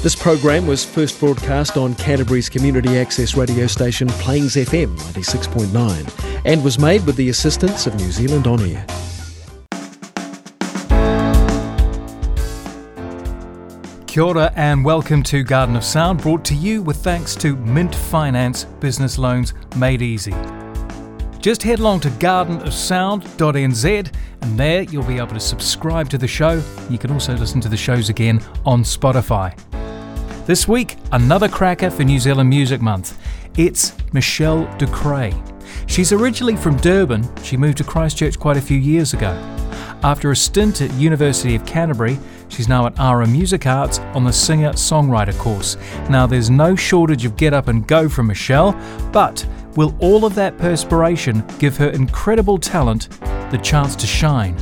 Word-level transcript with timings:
This 0.00 0.14
program 0.14 0.68
was 0.68 0.84
first 0.84 1.18
broadcast 1.18 1.76
on 1.76 1.96
Canterbury's 1.96 2.48
community 2.48 2.98
access 2.98 3.36
radio 3.36 3.66
station 3.66 4.06
Plains 4.06 4.54
FM 4.54 4.96
96.9 4.96 6.40
and 6.44 6.62
was 6.62 6.78
made 6.78 7.04
with 7.04 7.16
the 7.16 7.30
assistance 7.30 7.88
of 7.88 7.96
New 7.96 8.12
Zealand 8.12 8.46
On 8.46 8.60
Air. 8.60 8.86
Kia 14.06 14.22
ora 14.22 14.52
and 14.54 14.84
welcome 14.84 15.24
to 15.24 15.42
Garden 15.42 15.74
of 15.74 15.82
Sound, 15.82 16.22
brought 16.22 16.44
to 16.44 16.54
you 16.54 16.80
with 16.80 16.98
thanks 16.98 17.34
to 17.34 17.56
Mint 17.56 17.92
Finance 17.92 18.66
Business 18.78 19.18
Loans 19.18 19.52
Made 19.76 20.00
Easy. 20.00 20.34
Just 21.40 21.60
head 21.60 21.80
along 21.80 21.98
to 22.00 22.08
gardenofsound.nz 22.10 24.14
and 24.42 24.58
there 24.58 24.82
you'll 24.82 25.02
be 25.02 25.16
able 25.16 25.34
to 25.34 25.40
subscribe 25.40 26.08
to 26.10 26.18
the 26.18 26.28
show. 26.28 26.62
You 26.88 26.98
can 26.98 27.10
also 27.10 27.36
listen 27.36 27.60
to 27.62 27.68
the 27.68 27.76
shows 27.76 28.08
again 28.08 28.40
on 28.64 28.84
Spotify. 28.84 29.58
This 30.48 30.66
week, 30.66 30.96
another 31.12 31.46
cracker 31.46 31.90
for 31.90 32.04
New 32.04 32.18
Zealand 32.18 32.48
Music 32.48 32.80
Month. 32.80 33.18
It's 33.58 33.92
Michelle 34.14 34.64
du 34.78 34.86
Cret. 34.86 35.34
She's 35.86 36.10
originally 36.10 36.56
from 36.56 36.78
Durban. 36.78 37.28
She 37.42 37.58
moved 37.58 37.76
to 37.76 37.84
Christchurch 37.84 38.38
quite 38.38 38.56
a 38.56 38.62
few 38.62 38.78
years 38.78 39.12
ago. 39.12 39.32
After 40.02 40.30
a 40.30 40.36
stint 40.36 40.80
at 40.80 40.90
University 40.94 41.54
of 41.54 41.66
Canterbury, 41.66 42.18
she's 42.48 42.66
now 42.66 42.86
at 42.86 42.98
ARA 42.98 43.26
Music 43.26 43.66
Arts 43.66 43.98
on 44.14 44.24
the 44.24 44.32
singer-songwriter 44.32 45.36
course. 45.36 45.76
Now 46.08 46.26
there's 46.26 46.48
no 46.48 46.74
shortage 46.74 47.26
of 47.26 47.36
get 47.36 47.52
up 47.52 47.68
and 47.68 47.86
go 47.86 48.08
from 48.08 48.28
Michelle, 48.28 48.72
but 49.12 49.46
will 49.76 49.94
all 49.98 50.24
of 50.24 50.34
that 50.36 50.56
perspiration 50.56 51.44
give 51.58 51.76
her 51.76 51.90
incredible 51.90 52.56
talent 52.56 53.10
the 53.50 53.60
chance 53.62 53.94
to 53.96 54.06
shine? 54.06 54.56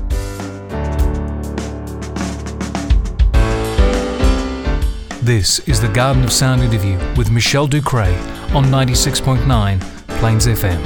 This 5.27 5.59
is 5.69 5.80
the 5.80 5.89
Garden 5.89 6.23
of 6.23 6.33
Sound 6.33 6.62
interview 6.62 6.97
with 7.16 7.33
Michelle 7.33 7.67
du 7.67 7.83
Cret 7.83 8.17
on 8.55 8.67
96.9 8.67 9.81
Plains 10.20 10.47
FM. 10.47 10.81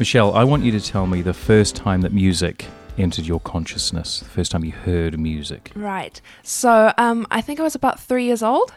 Michelle, 0.00 0.34
I 0.34 0.42
want 0.42 0.64
you 0.64 0.72
to 0.72 0.80
tell 0.80 1.06
me 1.06 1.22
the 1.22 1.32
first 1.32 1.76
time 1.76 2.00
that 2.00 2.12
music 2.12 2.66
entered 2.98 3.24
your 3.24 3.38
consciousness, 3.38 4.18
the 4.18 4.24
first 4.24 4.50
time 4.50 4.64
you 4.64 4.72
heard 4.72 5.16
music. 5.16 5.70
Right. 5.76 6.20
So 6.42 6.92
um, 6.98 7.28
I 7.30 7.40
think 7.40 7.60
I 7.60 7.62
was 7.62 7.76
about 7.76 8.00
three 8.00 8.24
years 8.24 8.42
old, 8.42 8.74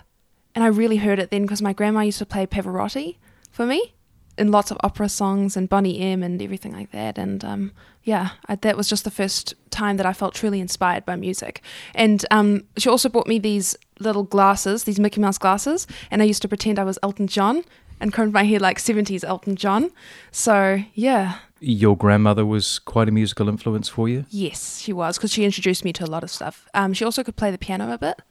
and 0.53 0.63
I 0.63 0.67
really 0.67 0.97
heard 0.97 1.17
it 1.17 1.31
then 1.31 1.41
because 1.41 1.63
my 1.63 1.73
grandma 1.73 2.01
used 2.01 2.19
to 2.19 2.27
play 2.27 2.45
Pavarotti 2.45 3.17
for 3.49 3.65
me 3.65 3.95
in 4.37 4.51
lots 4.51 4.71
of 4.71 4.77
opera 4.83 5.09
songs 5.09 5.57
and 5.57 5.69
Boney 5.69 5.99
M 5.99 6.23
and 6.23 6.41
everything 6.41 6.73
like 6.73 6.91
that. 6.91 7.17
And 7.17 7.43
um, 7.43 7.71
yeah, 8.03 8.31
I, 8.47 8.55
that 8.55 8.77
was 8.77 8.87
just 8.87 9.03
the 9.03 9.11
first 9.11 9.53
time 9.69 9.97
that 9.97 10.05
I 10.05 10.13
felt 10.13 10.33
truly 10.33 10.59
inspired 10.59 11.05
by 11.05 11.15
music. 11.15 11.61
And 11.93 12.25
um, 12.31 12.63
she 12.77 12.89
also 12.89 13.09
bought 13.09 13.27
me 13.27 13.39
these 13.39 13.75
little 13.99 14.23
glasses, 14.23 14.83
these 14.83 14.99
Mickey 14.99 15.19
Mouse 15.19 15.37
glasses, 15.37 15.87
and 16.11 16.21
I 16.21 16.25
used 16.25 16.41
to 16.43 16.47
pretend 16.47 16.79
I 16.79 16.83
was 16.83 16.99
Elton 17.03 17.27
John 17.27 17.63
and 17.99 18.13
combed 18.13 18.33
my 18.33 18.43
hair 18.43 18.59
like 18.59 18.77
70s 18.77 19.23
Elton 19.23 19.55
John. 19.55 19.91
So 20.31 20.83
yeah. 20.93 21.39
Your 21.59 21.97
grandmother 21.97 22.45
was 22.45 22.79
quite 22.79 23.09
a 23.09 23.11
musical 23.11 23.49
influence 23.49 23.89
for 23.89 24.07
you? 24.07 24.25
Yes, 24.29 24.79
she 24.79 24.93
was 24.93 25.17
because 25.17 25.33
she 25.33 25.43
introduced 25.43 25.83
me 25.83 25.91
to 25.93 26.05
a 26.05 26.07
lot 26.07 26.23
of 26.23 26.29
stuff. 26.29 26.67
Um, 26.75 26.93
she 26.93 27.03
also 27.03 27.23
could 27.23 27.35
play 27.35 27.49
the 27.49 27.57
piano 27.57 27.91
a 27.91 27.97
bit. 27.97 28.21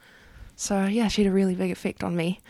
So 0.55 0.87
yeah, 0.87 1.09
she 1.09 1.25
had 1.25 1.31
a 1.31 1.35
really 1.35 1.55
big 1.55 1.71
effect 1.71 2.05
on 2.05 2.17
me. 2.17 2.41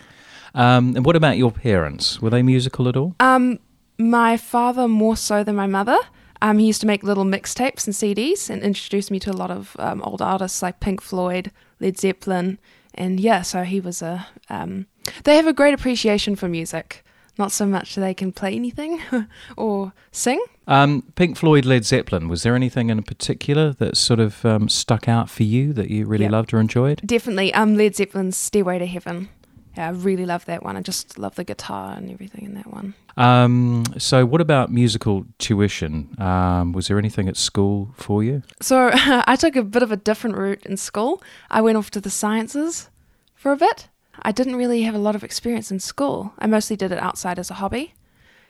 Um, 0.55 0.97
and 0.97 1.05
what 1.05 1.17
about 1.17 1.37
your 1.37 1.51
parents? 1.53 2.21
Were 2.21 2.31
they 2.31 2.43
musical 2.43 2.89
at 2.89 2.97
all? 2.97 3.15
Um, 3.21 3.59
my 3.99 4.37
father 4.37 4.89
more 4.89 5.17
so 5.17 5.43
than 5.45 5.57
my 5.57 5.67
mother. 5.67 5.99
Um, 6.43 6.59
he 6.59 6.67
used 6.67 6.83
to 6.83 6.87
make 6.87 7.03
little 7.03 7.25
mixtapes 7.25 7.87
and 7.87 7.95
CDs 7.95 8.51
and 8.51 8.63
introduced 8.63 9.11
me 9.11 9.19
to 9.21 9.31
a 9.31 9.33
lot 9.33 9.51
of 9.51 9.75
um, 9.79 10.03
old 10.03 10.21
artists 10.21 10.61
like 10.63 10.81
Pink 10.81 11.01
Floyd, 11.01 11.51
Led 11.81 11.99
Zeppelin, 11.99 12.59
and 12.95 13.19
yeah, 13.21 13.43
so 13.43 13.63
he 13.63 13.81
was 13.81 14.03
a. 14.03 14.27
Um, 14.51 14.87
they 15.25 15.37
have 15.37 15.47
a 15.47 15.53
great 15.53 15.73
appreciation 15.75 16.37
for 16.37 16.49
music. 16.49 17.03
Not 17.39 17.53
so 17.53 17.67
much 17.67 17.95
they 17.97 18.15
can 18.15 18.33
play 18.33 18.55
anything 18.55 19.01
or 19.59 19.93
sing. 20.11 20.43
Um, 20.67 21.03
Pink 21.17 21.37
Floyd, 21.37 21.67
Led 21.67 21.85
Zeppelin. 21.85 22.29
Was 22.29 22.43
there 22.43 22.55
anything 22.57 22.89
in 22.89 23.03
particular 23.03 23.73
that 23.75 23.97
sort 23.99 24.21
of 24.21 24.43
um, 24.47 24.69
stuck 24.71 25.07
out 25.09 25.29
for 25.29 25.43
you 25.43 25.73
that 25.75 25.91
you 25.91 26.07
really 26.07 26.25
Yep. 26.25 26.33
loved 26.33 26.55
or 26.55 26.61
enjoyed? 26.61 27.03
Definitely, 27.05 27.53
um, 27.55 27.77
Led 27.77 27.95
Zeppelin's 27.95 28.37
"Stairway 28.39 28.79
to 28.79 28.87
Heaven." 28.87 29.29
Yeah, 29.77 29.89
I 29.89 29.91
really 29.91 30.25
love 30.25 30.45
that 30.47 30.63
one. 30.63 30.77
I 30.77 30.81
just 30.81 31.19
love 31.19 31.35
the 31.35 31.45
guitar 31.45 31.95
and 31.97 32.11
everything 32.11 32.45
in 32.45 32.55
that 32.55 32.73
one. 32.73 32.95
Um, 33.17 33.85
so, 33.99 34.25
what 34.25 34.41
about 34.41 34.71
musical 34.71 35.27
tuition? 35.39 36.15
Um, 36.19 36.73
was 36.73 36.89
there 36.89 36.99
anything 36.99 37.29
at 37.29 37.37
school 37.37 37.91
for 37.95 38.23
you? 38.23 38.43
So 38.61 38.91
I 38.95 39.37
took 39.37 39.57
a 39.57 39.63
bit 39.63 39.83
of 39.83 39.93
a 39.93 39.97
different 39.97 40.37
route 40.37 40.65
in 40.65 40.77
school. 40.77 41.23
I 41.51 41.61
went 41.61 41.77
off 41.77 41.91
to 41.93 42.01
the 42.01 42.11
sciences 42.11 42.89
for 43.35 43.53
a 43.53 43.57
bit. 43.57 43.89
I 44.23 44.33
didn't 44.33 44.57
really 44.57 44.83
have 44.83 44.95
a 44.95 44.99
lot 44.99 45.15
of 45.15 45.23
experience 45.23 45.71
in 45.71 45.79
school. 45.79 46.33
I 46.39 46.47
mostly 46.47 46.77
did 46.77 46.91
it 46.91 46.99
outside 46.99 47.39
as 47.39 47.51
a 47.51 47.55
hobby. 47.55 47.95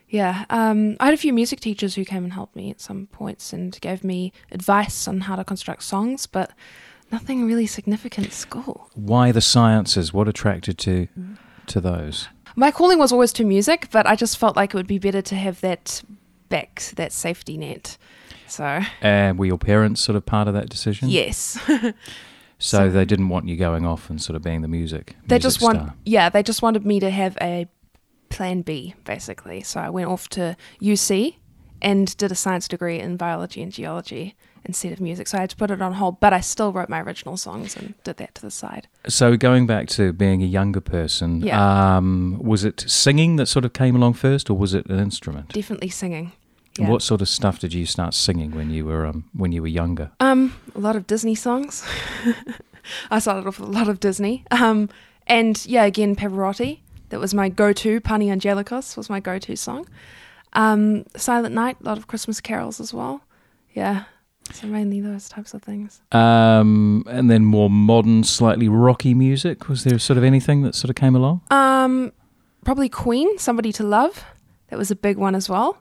Yeah, 0.09 0.45
um, 0.51 0.97
I 1.01 1.07
had 1.07 1.15
a 1.15 1.17
few 1.17 1.33
music 1.33 1.59
teachers 1.59 1.97
who 1.97 2.05
came 2.05 2.23
and 2.23 2.33
helped 2.33 2.55
me 2.55 2.71
at 2.71 2.81
some 2.81 3.09
points 3.09 3.53
and 3.53 3.79
gave 3.81 4.05
me 4.05 4.33
advice 4.53 5.09
on 5.09 5.23
how 5.23 5.35
to 5.35 5.43
construct 5.43 5.83
songs, 5.83 6.27
but 6.27 6.53
nothing 7.13 7.47
really 7.47 7.67
significant 7.67 8.27
at 8.29 8.33
school. 8.33 8.91
Why 8.95 9.33
the 9.33 9.41
sciences? 9.41 10.13
What 10.13 10.29
attracted 10.29 10.79
to 10.79 11.09
to 11.67 11.81
those? 11.81 12.29
My 12.55 12.71
calling 12.71 12.99
was 12.99 13.13
always 13.13 13.33
to 13.35 13.45
music, 13.45 13.89
but 13.91 14.07
I 14.07 14.17
just 14.17 14.39
felt 14.39 14.57
like 14.57 14.73
it 14.73 14.77
would 14.77 14.87
be 14.87 14.99
better 14.99 15.21
to 15.23 15.35
have 15.35 15.61
that 15.61 16.03
back, 16.49 16.83
that 16.97 17.13
safety 17.13 17.57
net. 17.59 17.99
So, 18.47 18.81
And 19.03 19.39
were 19.39 19.47
your 19.47 19.59
parents 19.59 20.01
sort 20.01 20.15
of 20.17 20.25
part 20.25 20.49
of 20.49 20.55
that 20.55 20.69
decision? 20.69 21.09
yes. 21.09 21.59
So, 22.59 22.79
So- 22.79 22.91
they 22.91 23.05
didn't 23.05 23.29
want 23.29 23.47
you 23.49 23.57
going 23.57 23.85
off 23.85 24.09
and 24.09 24.21
sort 24.23 24.35
of 24.37 24.43
being 24.43 24.63
the 24.63 24.69
music. 24.69 25.15
they 25.27 25.35
music 25.35 25.43
just 25.43 25.61
want 25.63 25.77
star. 25.79 25.95
yeah 26.07 26.31
they 26.31 26.43
just 26.43 26.63
wanted 26.63 26.87
me 26.87 26.99
to 27.01 27.11
have 27.11 27.37
a 27.43 27.67
plan 28.31 28.63
b 28.63 28.95
basically 29.05 29.63
so 29.63 29.79
i 29.79 29.91
went 29.91 30.09
off 30.09 30.27
to 30.31 30.57
uc 30.81 31.35
and 31.83 32.17
did 32.17 32.33
a 32.33 32.35
science 32.35 32.67
degree 32.67 32.99
in 32.99 33.19
biology 33.19 33.61
and 33.63 33.73
geology 33.73 34.35
instead 34.67 34.93
of 34.93 35.01
music. 35.01 35.27
So 35.29 35.39
i 35.39 35.41
had 35.43 35.51
to 35.51 35.57
put 35.57 35.71
it 35.71 35.81
on 35.83 35.93
hold 35.95 36.21
but 36.21 36.33
i 36.33 36.41
still 36.41 36.73
wrote 36.73 36.89
my 36.89 37.01
original 37.01 37.37
songs 37.37 37.77
and 37.77 37.95
did 38.05 38.17
that 38.19 38.35
to 38.37 38.43
the 38.43 38.51
side. 38.51 38.89
So 39.09 39.37
going 39.37 39.67
back 39.67 39.89
to 39.97 40.13
being 40.13 40.43
a 40.43 40.47
younger 40.47 40.81
person, 40.81 41.41
Yeah. 41.41 41.97
um, 41.97 42.39
was 42.43 42.65
it 42.65 42.85
singing 42.87 43.37
that 43.37 43.47
sort 43.47 43.65
of 43.65 43.73
came 43.73 43.95
along 43.97 44.15
first, 44.15 44.51
or 44.51 44.55
was 44.59 44.75
it 44.75 44.87
an 44.91 44.99
instrument? 44.99 45.49
definitely 45.53 45.89
singing. 45.91 46.33
Yeah. 46.79 46.91
What 46.91 47.03
sort 47.03 47.23
of 47.23 47.29
stuff 47.29 47.59
did 47.59 47.73
you 47.73 47.87
start 47.87 48.13
singing 48.15 48.51
when 48.55 48.69
you 48.71 48.85
were 48.85 49.07
um, 49.07 49.25
when 49.33 49.51
you 49.53 49.63
were 49.63 49.69
younger? 49.83 50.11
um 50.21 50.53
a 50.75 50.79
lot 50.81 50.97
of 50.97 51.07
disney 51.07 51.35
songs. 51.35 51.85
I 53.11 53.19
started 53.19 53.47
off 53.49 53.59
with 53.61 53.69
a 53.69 53.73
lot 53.73 53.89
of 53.89 53.99
disney. 54.01 54.45
Um 54.51 54.89
and 55.27 55.65
yeah 55.67 55.85
again 55.85 56.15
pavarotti. 56.17 56.81
That 57.09 57.21
was 57.21 57.33
my 57.35 57.49
go-to. 57.49 58.01
Panis 58.01 58.31
angelicus 58.31 58.97
was 58.97 59.09
my 59.09 59.21
go-to 59.21 59.57
song. 59.57 59.87
Um 60.53 61.05
silent 61.17 61.55
night 61.55 61.77
a 61.81 61.85
lot 61.85 61.99
of 61.99 62.07
christmas 62.07 62.41
carols 62.41 62.81
as 62.81 62.93
well. 62.95 63.23
Yeah 63.75 64.05
so 64.55 64.67
mainly 64.67 65.01
those 65.01 65.29
types 65.29 65.55
of 65.55 65.63
things 65.63 66.01
Um, 66.13 67.05
and 67.09 67.31
then 67.31 67.45
more 67.45 67.69
modern, 67.71 68.25
slightly 68.25 68.69
rocky 68.69 69.15
music. 69.15 69.69
Was 69.69 69.85
there 69.85 69.99
sort 69.99 70.17
of 70.19 70.25
anything 70.25 70.63
that 70.63 70.75
sort 70.75 70.91
of 70.91 70.97
came 70.97 71.15
along? 71.17 71.41
Um, 71.51 72.13
probably 72.65 72.89
Queen, 72.89 73.39
Somebody 73.39 73.73
to 73.73 73.83
Love. 73.85 74.25
That 74.69 74.79
was 74.79 74.91
a 74.91 74.97
big 74.97 75.17
one 75.17 75.35
as 75.35 75.49
well. 75.49 75.79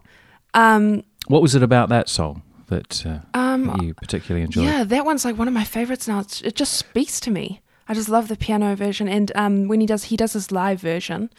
Um, 0.53 1.03
What 1.27 1.41
was 1.41 1.55
it 1.55 1.63
about 1.63 1.89
that 1.89 2.09
song 2.09 2.41
that, 2.67 3.05
uh, 3.05 3.19
um, 3.37 3.67
that 3.67 3.81
you 3.83 3.93
particularly 3.93 4.43
enjoyed? 4.43 4.65
yeah, 4.65 4.83
that 4.83 5.05
one's 5.05 5.25
like 5.25 5.37
one 5.37 5.47
of 5.47 5.53
my 5.53 5.63
favorites 5.63 6.07
now. 6.07 6.19
It's, 6.19 6.41
it 6.41 6.55
just 6.55 6.73
speaks 6.73 7.19
to 7.21 7.31
me. 7.31 7.61
I 7.87 7.93
just 7.93 8.09
love 8.09 8.27
the 8.29 8.35
piano 8.35 8.75
version, 8.75 9.07
and 9.07 9.31
um, 9.35 9.67
when 9.67 9.79
he 9.79 9.85
does, 9.85 10.05
he 10.05 10.17
does 10.17 10.33
this 10.33 10.51
live 10.51 10.79
version 10.81 11.29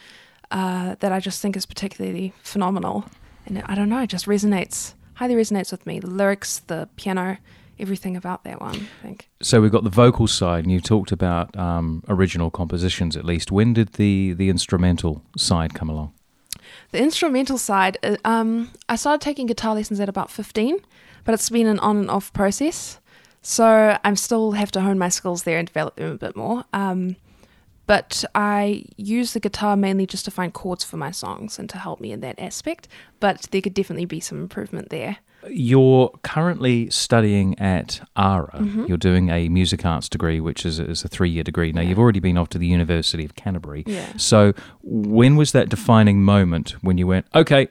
uh, 0.49 0.95
that 0.99 1.11
I 1.11 1.19
just 1.19 1.41
think 1.41 1.57
is 1.57 1.65
particularly 1.65 2.33
phenomenal. 2.41 3.03
And 3.45 3.61
I 3.65 3.75
don't 3.75 3.89
know, 3.89 3.99
it 4.03 4.07
just 4.09 4.25
resonates, 4.27 4.93
highly 5.17 5.35
resonates 5.35 5.71
with 5.71 5.85
me. 5.85 5.99
The 5.99 6.07
lyrics, 6.09 6.59
the 6.59 6.87
piano, 6.95 7.37
everything 7.79 8.15
about 8.15 8.43
that 8.43 8.61
one. 8.61 8.75
I 8.75 9.03
think. 9.03 9.29
So 9.41 9.61
we've 9.61 9.71
got 9.71 9.83
the 9.83 9.89
vocal 9.89 10.27
side, 10.27 10.63
and 10.63 10.71
you 10.71 10.79
talked 10.79 11.11
about 11.11 11.55
um, 11.57 12.03
original 12.07 12.49
compositions 12.49 13.17
at 13.17 13.25
least. 13.25 13.51
When 13.51 13.73
did 13.73 13.93
the 13.93 14.33
the 14.33 14.49
instrumental 14.49 15.23
side 15.35 15.73
come 15.73 15.89
along? 15.89 16.13
The 16.91 17.01
instrumental 17.01 17.57
side, 17.57 17.97
uh, 18.03 18.17
um, 18.23 18.71
I 18.89 18.95
started 18.95 19.21
taking 19.21 19.45
guitar 19.45 19.75
lessons 19.75 19.99
at 19.99 20.09
about 20.09 20.31
15, 20.31 20.79
but 21.25 21.33
it's 21.33 21.49
been 21.49 21.67
an 21.67 21.79
on 21.79 21.97
and 21.97 22.09
off 22.09 22.31
process. 22.33 22.99
So 23.41 23.97
I'm 24.03 24.15
still 24.15 24.53
have 24.53 24.71
to 24.71 24.81
hone 24.81 24.97
my 24.97 25.09
skills 25.09 25.43
there 25.43 25.57
and 25.57 25.67
develop 25.67 25.95
them 25.95 26.11
a 26.11 26.17
bit 26.17 26.35
more. 26.35 26.63
Um, 26.73 27.15
but 27.87 28.23
I 28.35 28.83
use 28.97 29.33
the 29.33 29.39
guitar 29.39 29.75
mainly 29.75 30.05
just 30.05 30.25
to 30.25 30.31
find 30.31 30.53
chords 30.53 30.83
for 30.83 30.97
my 30.97 31.11
songs 31.11 31.57
and 31.57 31.69
to 31.69 31.77
help 31.77 31.99
me 31.99 32.11
in 32.11 32.19
that 32.19 32.39
aspect. 32.39 32.87
But 33.19 33.47
there 33.51 33.61
could 33.61 33.73
definitely 33.73 34.05
be 34.05 34.19
some 34.19 34.39
improvement 34.39 34.89
there. 34.89 35.17
You're 35.49 36.09
currently 36.23 36.89
studying 36.89 37.57
at 37.59 38.01
ARA. 38.17 38.51
Mm-hmm. 38.55 38.85
You're 38.87 38.97
doing 38.97 39.29
a 39.29 39.47
music 39.49 39.85
arts 39.85 40.09
degree, 40.09 40.39
which 40.41 40.65
is, 40.65 40.79
is 40.79 41.05
a 41.05 41.07
three 41.07 41.29
year 41.29 41.43
degree. 41.43 41.71
Now, 41.71 41.81
Yeah. 41.81 41.89
you've 41.89 41.99
already 41.99 42.19
been 42.19 42.37
off 42.37 42.49
to 42.49 42.57
the 42.57 42.67
University 42.67 43.23
of 43.23 43.35
Canterbury. 43.35 43.83
Yeah. 43.87 44.07
So, 44.17 44.53
when 44.83 45.35
was 45.37 45.53
that 45.53 45.69
defining 45.69 46.23
moment 46.23 46.71
when 46.81 46.97
you 46.97 47.07
went, 47.07 47.27
okay, 47.33 47.69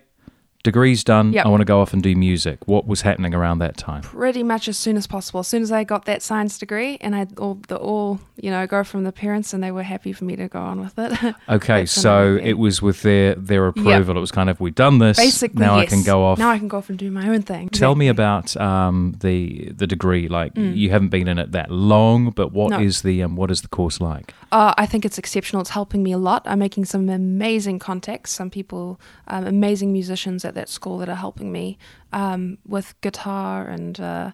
degrees 0.66 1.02
done. 1.04 1.32
Yep. 1.32 1.46
I 1.46 1.48
want 1.48 1.60
to 1.62 1.64
go 1.64 1.80
off 1.80 1.92
and 1.94 2.02
do 2.02 2.14
music. 2.14 2.58
What 2.66 2.86
was 2.86 3.00
happening 3.02 3.34
around 3.34 3.60
that 3.60 3.76
time? 3.76 4.02
Pretty 4.02 4.42
much 4.42 4.66
as 4.68 4.76
soon 4.76 4.96
as 4.96 5.06
possible. 5.06 5.40
As 5.40 5.46
soon 5.48 5.62
as 5.62 5.70
I 5.72 5.84
got 5.84 6.04
that 6.06 6.22
science 6.22 6.58
degree, 6.58 6.98
and 7.00 7.14
I 7.16 7.26
all 7.38 7.54
the 7.68 7.76
all 7.76 8.20
you 8.36 8.50
know 8.50 8.66
go 8.66 8.82
from 8.84 9.04
the 9.04 9.12
parents, 9.12 9.54
and 9.54 9.62
they 9.62 9.70
were 9.70 9.84
happy 9.84 10.12
for 10.12 10.24
me 10.24 10.34
to 10.36 10.48
go 10.48 10.60
on 10.60 10.80
with 10.80 10.98
it. 10.98 11.12
Okay, 11.48 11.82
That's 11.84 11.96
when 12.04 12.12
I 12.12 12.16
so 12.16 12.38
it 12.42 12.54
was 12.54 12.82
with 12.82 13.02
their 13.02 13.34
their 13.36 13.68
approval. 13.68 14.16
It 14.16 14.20
was 14.20 14.32
kind 14.32 14.50
of 14.50 14.60
we've 14.60 14.74
done 14.74 14.98
this. 14.98 15.16
Basically, 15.16 15.60
now 15.60 15.76
yes. 15.78 15.86
I 15.86 15.94
can 15.94 16.02
go 16.02 16.24
off. 16.24 16.38
Now 16.38 16.50
I 16.50 16.58
can 16.58 16.68
go 16.68 16.78
off 16.78 16.90
and 16.90 16.98
do 16.98 17.10
my 17.10 17.28
own 17.28 17.42
thing. 17.42 17.68
Tell 17.70 17.94
me 17.94 18.08
about 18.08 18.56
um, 18.56 19.14
the 19.20 19.70
the 19.70 19.86
degree. 19.86 20.26
Like 20.28 20.52
you 20.56 20.90
haven't 20.90 21.10
been 21.10 21.28
in 21.28 21.38
it 21.38 21.52
that 21.52 21.70
long, 21.70 22.30
but 22.30 22.52
what 22.52 22.80
is 22.82 23.04
No. 23.04 23.08
the 23.10 23.22
um, 23.22 23.36
what 23.36 23.50
is 23.50 23.62
the 23.62 23.68
course 23.68 24.00
like? 24.00 24.34
Uh, 24.50 24.74
I 24.76 24.86
think 24.86 25.04
it's 25.04 25.18
exceptional. 25.18 25.60
It's 25.62 25.70
helping 25.70 26.02
me 26.02 26.12
a 26.12 26.18
lot. 26.18 26.42
I'm 26.46 26.58
making 26.58 26.84
some 26.86 27.08
amazing 27.08 27.78
contacts. 27.78 28.32
Some 28.32 28.50
people, 28.50 29.00
um, 29.28 29.46
amazing 29.46 29.92
musicians 29.92 30.44
at 30.44 30.54
that 30.56 30.68
school 30.68 30.98
that 30.98 31.08
are 31.08 31.14
helping 31.26 31.50
me 31.52 31.78
um, 32.12 32.58
with 32.66 33.00
guitar 33.00 33.66
and 33.68 33.98
uh, 34.00 34.30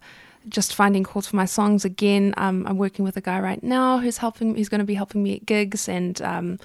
just 0.49 0.75
finding 0.75 1.05
chords 1.05 1.29
for 1.29 1.37
my 1.37 1.45
songs. 1.45 1.85
Again, 1.85 2.35
um, 2.37 2.67
I'm 2.67 2.79
working 2.79 3.05
with 3.05 3.17
a 3.17 3.21
guy 3.21 3.39
right 3.41 3.63
now 3.63 3.99
who's 3.99 4.19
helping. 4.19 4.55
He's 4.57 4.69
going 4.69 4.81
to 4.81 4.85
be 4.87 4.95
helping 4.95 5.23
me 5.23 5.37
at 5.37 5.47
gigs 5.47 5.89
and. 5.89 6.21
Um, 6.23 6.59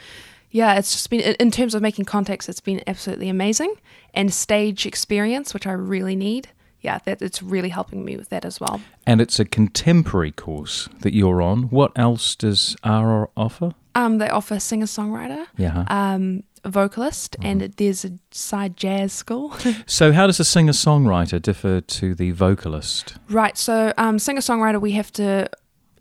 yeah, 0.49 0.75
it's 0.79 0.93
just 0.93 1.09
been 1.09 1.19
in- 1.19 1.35
in 1.41 1.51
terms 1.51 1.75
of 1.75 1.81
making 1.81 2.05
contacts, 2.05 2.47
it's 2.47 2.61
been 2.61 2.81
absolutely 2.87 3.27
amazing, 3.27 3.73
and 4.13 4.33
stage 4.33 4.85
experience, 4.85 5.53
which 5.53 5.67
I 5.67 5.73
really 5.73 6.15
need. 6.15 6.47
Yeah, 6.79 6.99
that 7.03 7.21
it's 7.21 7.43
really 7.43 7.67
helping 7.69 8.05
me 8.05 8.15
with 8.15 8.29
that 8.29 8.45
as 8.45 8.57
well. 8.61 8.79
And 9.05 9.19
it's 9.19 9.39
a 9.41 9.45
contemporary 9.45 10.31
course 10.31 10.87
that 11.01 11.13
you're 11.13 11.41
on. 11.41 11.63
What 11.63 11.91
else 11.97 12.33
does 12.33 12.77
ARA 12.81 13.27
offer? 13.35 13.73
Um, 13.93 14.19
they 14.19 14.29
offer 14.29 14.57
singer 14.59 14.85
songwriter, 14.85 15.47
Yeah. 15.57 15.83
um, 15.89 16.43
vocalist, 16.69 17.35
and 17.41 17.61
there's 17.61 18.05
a 18.05 18.11
side 18.31 18.77
jazz 18.77 19.13
school. 19.13 19.53
So, 19.85 20.11
how 20.11 20.27
does 20.27 20.39
a 20.39 20.45
singer 20.45 20.73
songwriter 20.73 21.41
differ 21.41 21.81
to 21.81 22.15
the 22.15 22.31
vocalist? 22.31 23.17
right. 23.29 23.57
So, 23.57 23.93
um, 23.97 24.19
singer 24.19 24.41
songwriter, 24.41 24.81
we 24.81 24.91
have 24.93 25.11
to 25.13 25.49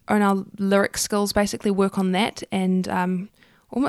own 0.08 0.22
our 0.22 0.44
lyric 0.58 0.98
skills, 0.98 1.32
basically 1.32 1.70
work 1.70 1.98
on 1.98 2.12
that, 2.12 2.42
and 2.50 2.88
um, 2.88 3.28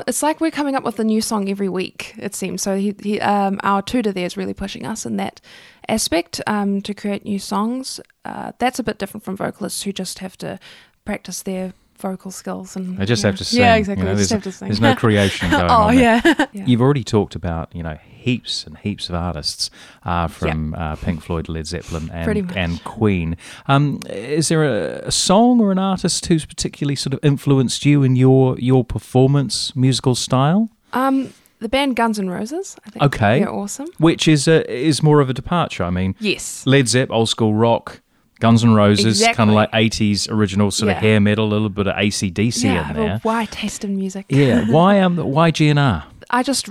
it's 0.06 0.22
like 0.22 0.40
we're 0.40 0.50
coming 0.50 0.74
up 0.74 0.84
with 0.84 0.98
a 0.98 1.04
new 1.04 1.20
song 1.20 1.48
every 1.48 1.68
week. 1.68 2.14
It 2.18 2.34
seems 2.34 2.62
so. 2.62 2.76
He, 2.76 2.94
he, 3.02 3.20
um, 3.20 3.60
our 3.62 3.82
tutor 3.82 4.12
there 4.12 4.26
is 4.26 4.36
really 4.36 4.54
pushing 4.54 4.84
us 4.84 5.06
in 5.06 5.16
that 5.16 5.40
aspect 5.88 6.40
um, 6.46 6.82
to 6.82 6.94
create 6.94 7.24
new 7.24 7.38
songs. 7.38 8.00
Uh, 8.24 8.52
that's 8.58 8.78
a 8.78 8.82
bit 8.82 8.98
different 8.98 9.24
from 9.24 9.36
vocalists 9.36 9.82
who 9.82 9.92
just 9.92 10.18
have 10.18 10.36
to 10.38 10.58
practice 11.04 11.42
their 11.42 11.72
vocal 12.00 12.30
skills 12.30 12.76
and 12.76 12.96
They 12.98 13.04
just 13.06 13.22
yeah. 13.22 13.26
have 13.30 13.36
to 13.38 13.44
sing. 13.44 13.60
Yeah, 13.60 13.74
you 13.74 13.80
exactly. 13.80 14.04
know, 14.06 14.14
They 14.14 14.22
just 14.22 14.30
there's, 14.30 14.44
have 14.44 14.52
to 14.52 14.58
sing. 14.58 14.68
there's 14.68 14.80
no 14.80 14.94
creation 15.04 15.50
going 15.50 15.64
oh 15.70 15.74
on. 15.88 15.98
yeah. 15.98 16.20
yeah. 16.52 16.64
You've 16.66 16.80
already 16.80 17.04
talked 17.04 17.34
about, 17.34 17.74
you 17.74 17.82
know, 17.82 17.98
heaps 18.06 18.64
and 18.66 18.76
heaps 18.78 19.08
of 19.08 19.14
artists 19.14 19.70
uh, 20.04 20.26
from 20.28 20.74
uh, 20.74 20.96
Pink 20.96 21.22
Floyd, 21.22 21.48
Led 21.48 21.66
Zeppelin, 21.66 22.10
and, 22.12 22.56
and 22.56 22.82
Queen. 22.84 23.36
Um, 23.66 24.00
is 24.08 24.48
there 24.48 24.64
a, 24.64 25.06
a 25.08 25.12
song 25.12 25.60
or 25.60 25.72
an 25.72 25.78
artist 25.78 26.26
who's 26.26 26.44
particularly 26.44 26.96
sort 26.96 27.14
of 27.14 27.20
influenced 27.22 27.84
you 27.86 28.02
in 28.02 28.16
your 28.16 28.58
your 28.58 28.84
performance 28.84 29.74
musical 29.76 30.14
style? 30.14 30.68
Um, 30.92 31.32
the 31.60 31.68
band 31.68 31.96
Guns 31.96 32.18
N' 32.18 32.28
Roses. 32.30 32.76
I 32.86 32.90
think 32.90 33.02
Okay. 33.04 33.40
they're 33.40 33.50
awesome. 33.52 33.88
Which 33.98 34.28
is 34.28 34.46
a, 34.46 34.70
is 34.72 35.02
more 35.02 35.20
of 35.20 35.28
a 35.28 35.34
departure. 35.34 35.82
I 35.84 35.90
mean, 35.90 36.14
Yes. 36.20 36.64
Led 36.66 36.86
Zepp, 36.88 37.10
old 37.10 37.28
school 37.28 37.54
rock. 37.54 38.00
Guns 38.40 38.64
N' 38.64 38.74
Roses, 38.74 39.26
kind 39.32 39.50
of 39.50 39.56
like 39.56 39.70
80s 39.72 40.30
original 40.30 40.70
sort 40.70 40.90
of 40.90 40.98
hair 40.98 41.20
metal, 41.20 41.46
a 41.46 41.50
little 41.50 41.68
bit 41.68 41.86
of 41.86 41.96
AC/DC 41.96 42.64
yeah, 42.64 42.90
in 42.90 42.96
there. 42.96 43.20
wide 43.24 43.50
taste 43.50 43.84
in 43.84 43.96
music. 43.96 44.26
Yeah, 44.28 44.70
why 44.70 45.00
um 45.00 45.16
why 45.16 45.50
GNR? 45.50 46.04
I 46.30 46.42
just 46.42 46.68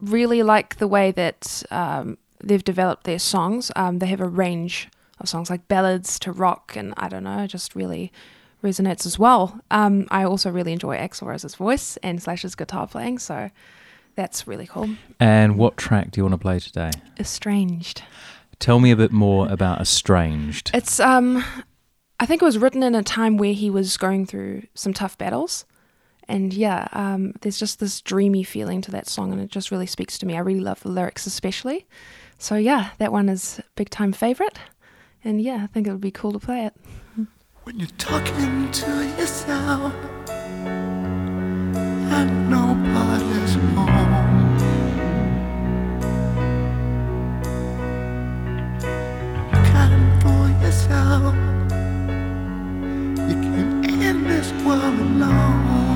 really 0.00 0.42
like 0.42 0.76
the 0.76 0.88
way 0.88 1.10
that 1.10 1.62
um, 1.70 2.16
they've 2.42 2.64
developed 2.64 3.04
their 3.04 3.18
songs. 3.18 3.70
Um, 3.76 3.98
they 3.98 4.06
have 4.06 4.20
a 4.20 4.28
range 4.28 4.88
of 5.18 5.28
songs 5.28 5.50
like 5.50 5.68
ballads 5.68 6.18
to 6.20 6.32
rock, 6.32 6.74
and 6.76 6.94
I 6.96 7.08
don't 7.08 7.24
know, 7.24 7.46
just 7.46 7.74
really 7.74 8.12
resonates 8.62 9.06
as 9.06 9.18
well. 9.18 9.60
Um, 9.70 10.06
I 10.10 10.24
also 10.24 10.50
really 10.50 10.72
enjoy 10.72 10.96
Axl 10.96 11.26
Rose's 11.26 11.54
voice 11.54 11.96
and 11.98 12.22
Slash's 12.22 12.54
guitar 12.54 12.86
playing, 12.86 13.18
so 13.18 13.50
that's 14.14 14.46
really 14.46 14.66
cool. 14.66 14.90
And 15.18 15.56
what 15.56 15.76
track 15.76 16.10
do 16.10 16.20
you 16.20 16.24
want 16.24 16.34
to 16.34 16.38
play 16.38 16.58
today? 16.58 16.90
Estranged. 17.18 18.02
Tell 18.60 18.78
me 18.78 18.90
a 18.90 18.96
bit 18.96 19.10
more 19.10 19.48
about 19.48 19.80
Estranged. 19.80 20.70
It's 20.74 21.00
um, 21.00 21.42
I 22.20 22.26
think 22.26 22.42
it 22.42 22.44
was 22.44 22.58
written 22.58 22.82
in 22.82 22.94
a 22.94 23.02
time 23.02 23.38
where 23.38 23.54
he 23.54 23.70
was 23.70 23.96
going 23.96 24.26
through 24.26 24.64
some 24.74 24.92
tough 24.92 25.16
battles, 25.16 25.64
and 26.28 26.52
yeah, 26.52 26.86
um, 26.92 27.32
there's 27.40 27.58
just 27.58 27.80
this 27.80 28.02
dreamy 28.02 28.42
feeling 28.42 28.82
to 28.82 28.90
that 28.90 29.08
song, 29.08 29.32
and 29.32 29.40
it 29.40 29.50
just 29.50 29.70
really 29.70 29.86
speaks 29.86 30.18
to 30.18 30.26
me. 30.26 30.36
I 30.36 30.40
really 30.40 30.60
love 30.60 30.80
the 30.80 30.90
lyrics, 30.90 31.26
especially. 31.26 31.86
So 32.38 32.56
yeah, 32.56 32.90
that 32.98 33.12
one 33.12 33.30
is 33.30 33.60
big 33.76 33.88
time 33.88 34.12
favorite, 34.12 34.58
and 35.24 35.40
yeah, 35.40 35.62
I 35.64 35.66
think 35.66 35.86
it 35.86 35.92
would 35.92 36.00
be 36.00 36.10
cool 36.10 36.32
to 36.32 36.38
play 36.38 36.66
it. 36.66 36.74
When 37.64 37.78
you're 37.78 37.88
talking 37.98 38.70
to 38.70 39.06
yourself 39.18 39.94
and 42.12 42.50
nobody's 42.50 43.54
home. 43.74 43.89
You 50.90 50.96
can't 53.44 54.02
end 54.02 54.26
this 54.26 54.50
world. 54.64 54.98
Alone. 54.98 55.89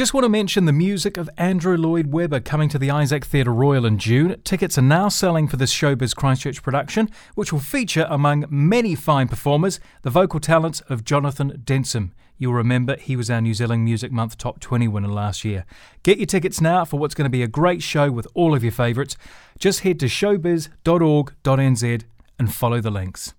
Just 0.00 0.14
want 0.14 0.24
to 0.24 0.30
mention 0.30 0.64
the 0.64 0.72
music 0.72 1.18
of 1.18 1.28
Andrew 1.36 1.76
Lloyd 1.76 2.06
Webber 2.06 2.40
coming 2.40 2.70
to 2.70 2.78
the 2.78 2.90
Isaac 2.90 3.22
Theatre 3.22 3.52
Royal 3.52 3.84
in 3.84 3.98
June. 3.98 4.40
Tickets 4.44 4.78
are 4.78 4.82
now 4.82 5.10
selling 5.10 5.46
for 5.46 5.58
this 5.58 5.74
Showbiz 5.74 6.16
Christchurch 6.16 6.62
production, 6.62 7.10
which 7.34 7.52
will 7.52 7.60
feature, 7.60 8.06
among 8.08 8.46
many 8.48 8.94
fine 8.94 9.28
performers, 9.28 9.78
the 10.00 10.08
vocal 10.08 10.40
talents 10.40 10.80
of 10.88 11.04
Jonathan 11.04 11.60
Denson. 11.66 12.14
You'll 12.38 12.54
remember 12.54 12.96
he 12.96 13.14
was 13.14 13.28
our 13.28 13.42
New 13.42 13.52
Zealand 13.52 13.84
Music 13.84 14.10
Month 14.10 14.38
Top 14.38 14.58
20 14.58 14.88
winner 14.88 15.08
last 15.08 15.44
year. 15.44 15.66
Get 16.02 16.16
your 16.16 16.24
tickets 16.24 16.62
now 16.62 16.86
for 16.86 16.98
what's 16.98 17.14
going 17.14 17.26
to 17.26 17.28
be 17.28 17.42
a 17.42 17.46
great 17.46 17.82
show 17.82 18.10
with 18.10 18.26
all 18.32 18.54
of 18.54 18.64
your 18.64 18.72
favourites. 18.72 19.18
Just 19.58 19.80
head 19.80 20.00
to 20.00 20.06
showbiz.org.nz 20.06 22.02
and 22.38 22.54
follow 22.54 22.80
the 22.80 22.90
links. 22.90 23.34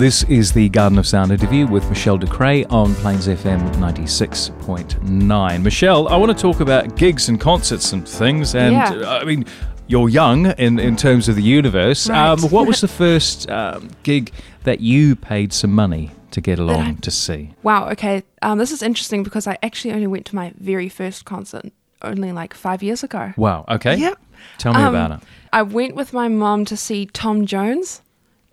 This 0.00 0.22
is 0.30 0.52
the 0.52 0.70
Garden 0.70 0.96
of 0.98 1.06
Sound 1.06 1.30
interview 1.30 1.66
with 1.66 1.86
Michelle 1.90 2.18
Ducray 2.18 2.64
on 2.72 2.94
Plains 2.94 3.28
FM 3.28 3.60
96.9. 3.74 5.62
Michelle, 5.62 6.08
I 6.08 6.16
want 6.16 6.34
to 6.34 6.42
talk 6.42 6.60
about 6.60 6.96
gigs 6.96 7.28
and 7.28 7.38
concerts 7.38 7.92
and 7.92 8.08
things. 8.08 8.54
And 8.54 8.72
Yeah. 8.72 8.92
uh, 8.94 9.18
I 9.20 9.24
mean, 9.24 9.44
you're 9.88 10.08
young 10.08 10.46
in, 10.52 10.78
in 10.78 10.96
terms 10.96 11.28
of 11.28 11.36
the 11.36 11.42
universe. 11.42 12.08
Right. 12.08 12.28
Um, 12.30 12.40
what 12.44 12.66
was 12.66 12.80
the 12.80 12.88
first 13.02 13.50
um, 13.50 13.90
gig 14.02 14.32
that 14.64 14.80
you 14.80 15.16
paid 15.16 15.52
some 15.52 15.74
money 15.74 16.12
to 16.30 16.40
get 16.40 16.58
along 16.58 16.96
to 17.02 17.10
see? 17.10 17.50
Wow. 17.62 17.90
Okay. 17.90 18.22
Um, 18.40 18.56
this 18.56 18.72
is 18.72 18.82
interesting 18.82 19.22
because 19.22 19.46
I 19.46 19.58
actually 19.62 19.92
only 19.92 20.06
went 20.06 20.24
to 20.26 20.34
my 20.34 20.54
very 20.58 20.88
first 20.88 21.26
concert 21.26 21.72
only 22.00 22.32
like 22.32 22.54
five 22.54 22.82
years 22.82 23.04
ago. 23.04 23.34
Wow. 23.36 23.66
Okay. 23.68 23.96
Yep. 23.96 24.18
Tell 24.56 24.72
me 24.72 24.80
Um, 24.80 24.94
about 24.94 25.10
it. 25.10 25.20
I 25.52 25.60
went 25.60 25.94
with 25.94 26.14
my 26.14 26.28
mom 26.28 26.64
to 26.64 26.76
see 26.76 27.04
Tom 27.04 27.44
Jones 27.44 28.00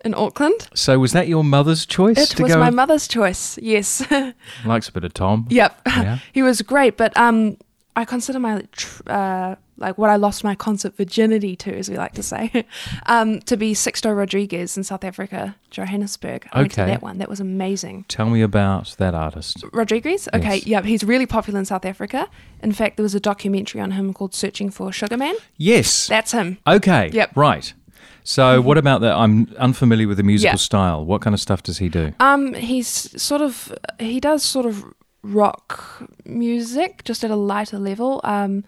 in 0.04 0.14
Auckland. 0.14 0.68
So, 0.74 0.98
was 0.98 1.12
that 1.12 1.28
your 1.28 1.44
mother's 1.44 1.84
choice 1.86 2.32
It 2.32 2.40
was 2.40 2.56
my 2.56 2.70
mother's 2.70 3.08
choice. 3.08 3.58
Yes. 3.58 4.02
Likes 4.64 4.88
a 4.88 4.92
bit 4.92 5.04
of 5.04 5.14
Tom. 5.14 5.46
yep. 5.50 5.80
Yeah. 5.86 6.18
he 6.32 6.42
was 6.42 6.62
great, 6.62 6.96
but 6.96 7.16
um, 7.16 7.56
I 7.96 8.04
consider 8.04 8.38
my 8.38 8.62
uh, 9.06 9.56
like 9.76 9.96
what 9.96 10.10
I 10.10 10.16
lost 10.16 10.42
my 10.42 10.54
concert 10.56 10.96
virginity 10.96 11.54
to, 11.56 11.76
as 11.76 11.88
we 11.88 11.96
like 11.96 12.12
to 12.14 12.22
say, 12.22 12.64
um, 13.06 13.40
to 13.42 13.56
be 13.56 13.74
Sixto 13.74 14.16
Rodriguez 14.16 14.76
in 14.76 14.82
South 14.84 15.04
Africa, 15.04 15.54
Johannesburg. 15.70 16.48
I 16.52 16.60
went 16.60 16.72
to 16.72 16.82
Okay. 16.82 16.90
that 16.92 17.02
one. 17.02 17.18
That 17.18 17.28
was 17.28 17.40
amazing. 17.40 18.04
Tell 18.08 18.28
me 18.28 18.42
about 18.42 18.94
that 18.98 19.14
artist. 19.14 19.64
Rodriguez. 19.72 20.28
Okay, 20.34 20.56
Yes. 20.56 20.66
yeah, 20.66 20.82
he's 20.82 21.04
really 21.04 21.26
popular 21.26 21.58
in 21.60 21.64
South 21.64 21.84
Africa. 21.84 22.28
In 22.62 22.72
fact, 22.72 22.96
there 22.96 23.04
was 23.04 23.14
a 23.14 23.20
documentary 23.20 23.80
on 23.80 23.92
him 23.92 24.12
called 24.12 24.34
"Searching 24.34 24.70
for 24.70 24.92
Sugar 24.92 25.16
Man." 25.16 25.34
Yes. 25.56 26.06
That's 26.08 26.32
him. 26.32 26.58
Okay. 26.66 27.10
Yep. 27.12 27.36
Right. 27.36 27.72
So, 28.28 28.60
what 28.60 28.76
about 28.76 29.00
that? 29.00 29.14
I'm 29.16 29.48
unfamiliar 29.56 30.06
with 30.06 30.18
the 30.18 30.22
musical 30.22 30.52
Yeah. 30.52 30.56
style. 30.56 31.02
What 31.02 31.22
kind 31.22 31.32
of 31.32 31.40
stuff 31.40 31.62
does 31.62 31.78
he 31.78 31.88
do? 31.88 32.12
Um, 32.20 32.52
he's 32.52 32.88
sort 33.20 33.40
of 33.40 33.72
he 33.98 34.20
does 34.20 34.42
sort 34.42 34.66
of 34.66 34.84
rock 35.22 36.02
music, 36.26 37.04
just 37.04 37.24
at 37.24 37.30
a 37.30 37.36
lighter 37.36 37.78
level. 37.78 38.20
Um, 38.24 38.64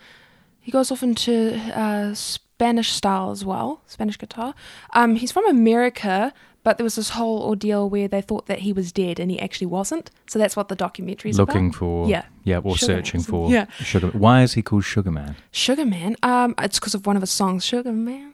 he 0.61 0.73
goes 0.73 0.91
off 0.91 1.03
into 1.03 1.61
uh, 1.77 2.15
Spanish 2.15 2.91
style 2.93 3.31
as 3.33 3.45
well, 3.45 3.83
Spanish 3.87 4.17
guitar. 4.17 4.55
Um, 4.95 5.17
he's 5.17 5.31
from 5.31 5.47
America, 5.47 6.33
but 6.65 6.79
there 6.79 6.85
was 6.85 6.95
this 6.97 7.11
whole 7.11 7.43
ordeal 7.43 7.91
where 7.91 8.09
they 8.09 8.23
thought 8.23 8.47
that 8.47 8.61
he 8.61 8.73
was 8.73 8.93
dead 8.93 9.21
and 9.21 9.31
he 9.31 9.39
actually 9.39 9.67
wasn't. 9.67 10.11
So 10.27 10.39
that's 10.39 10.57
what 10.57 10.69
the 10.69 10.77
documentary's 10.77 11.37
Looking 11.37 11.41
about. 11.41 11.45
Looking 11.67 11.73
for. 11.73 12.09
Yeah. 12.09 12.25
Yeah, 12.45 12.59
or 12.65 12.79
Sugar 12.79 12.95
searching 12.95 13.19
Man. 13.21 13.27
for. 13.27 13.51
Yeah. 13.51 13.67
Sugar. 13.81 14.07
Why 14.09 14.43
is 14.43 14.55
he 14.55 14.63
called 14.63 14.85
Sugar 14.85 15.11
Man? 15.11 15.37
Sugar 15.51 15.85
Man. 15.85 16.17
Um, 16.23 16.55
it's 16.59 16.79
because 16.81 16.95
of 16.95 17.05
one 17.05 17.17
of 17.17 17.21
his 17.21 17.31
songs, 17.31 17.63
Sugar 17.63 17.93
Man. 17.93 18.30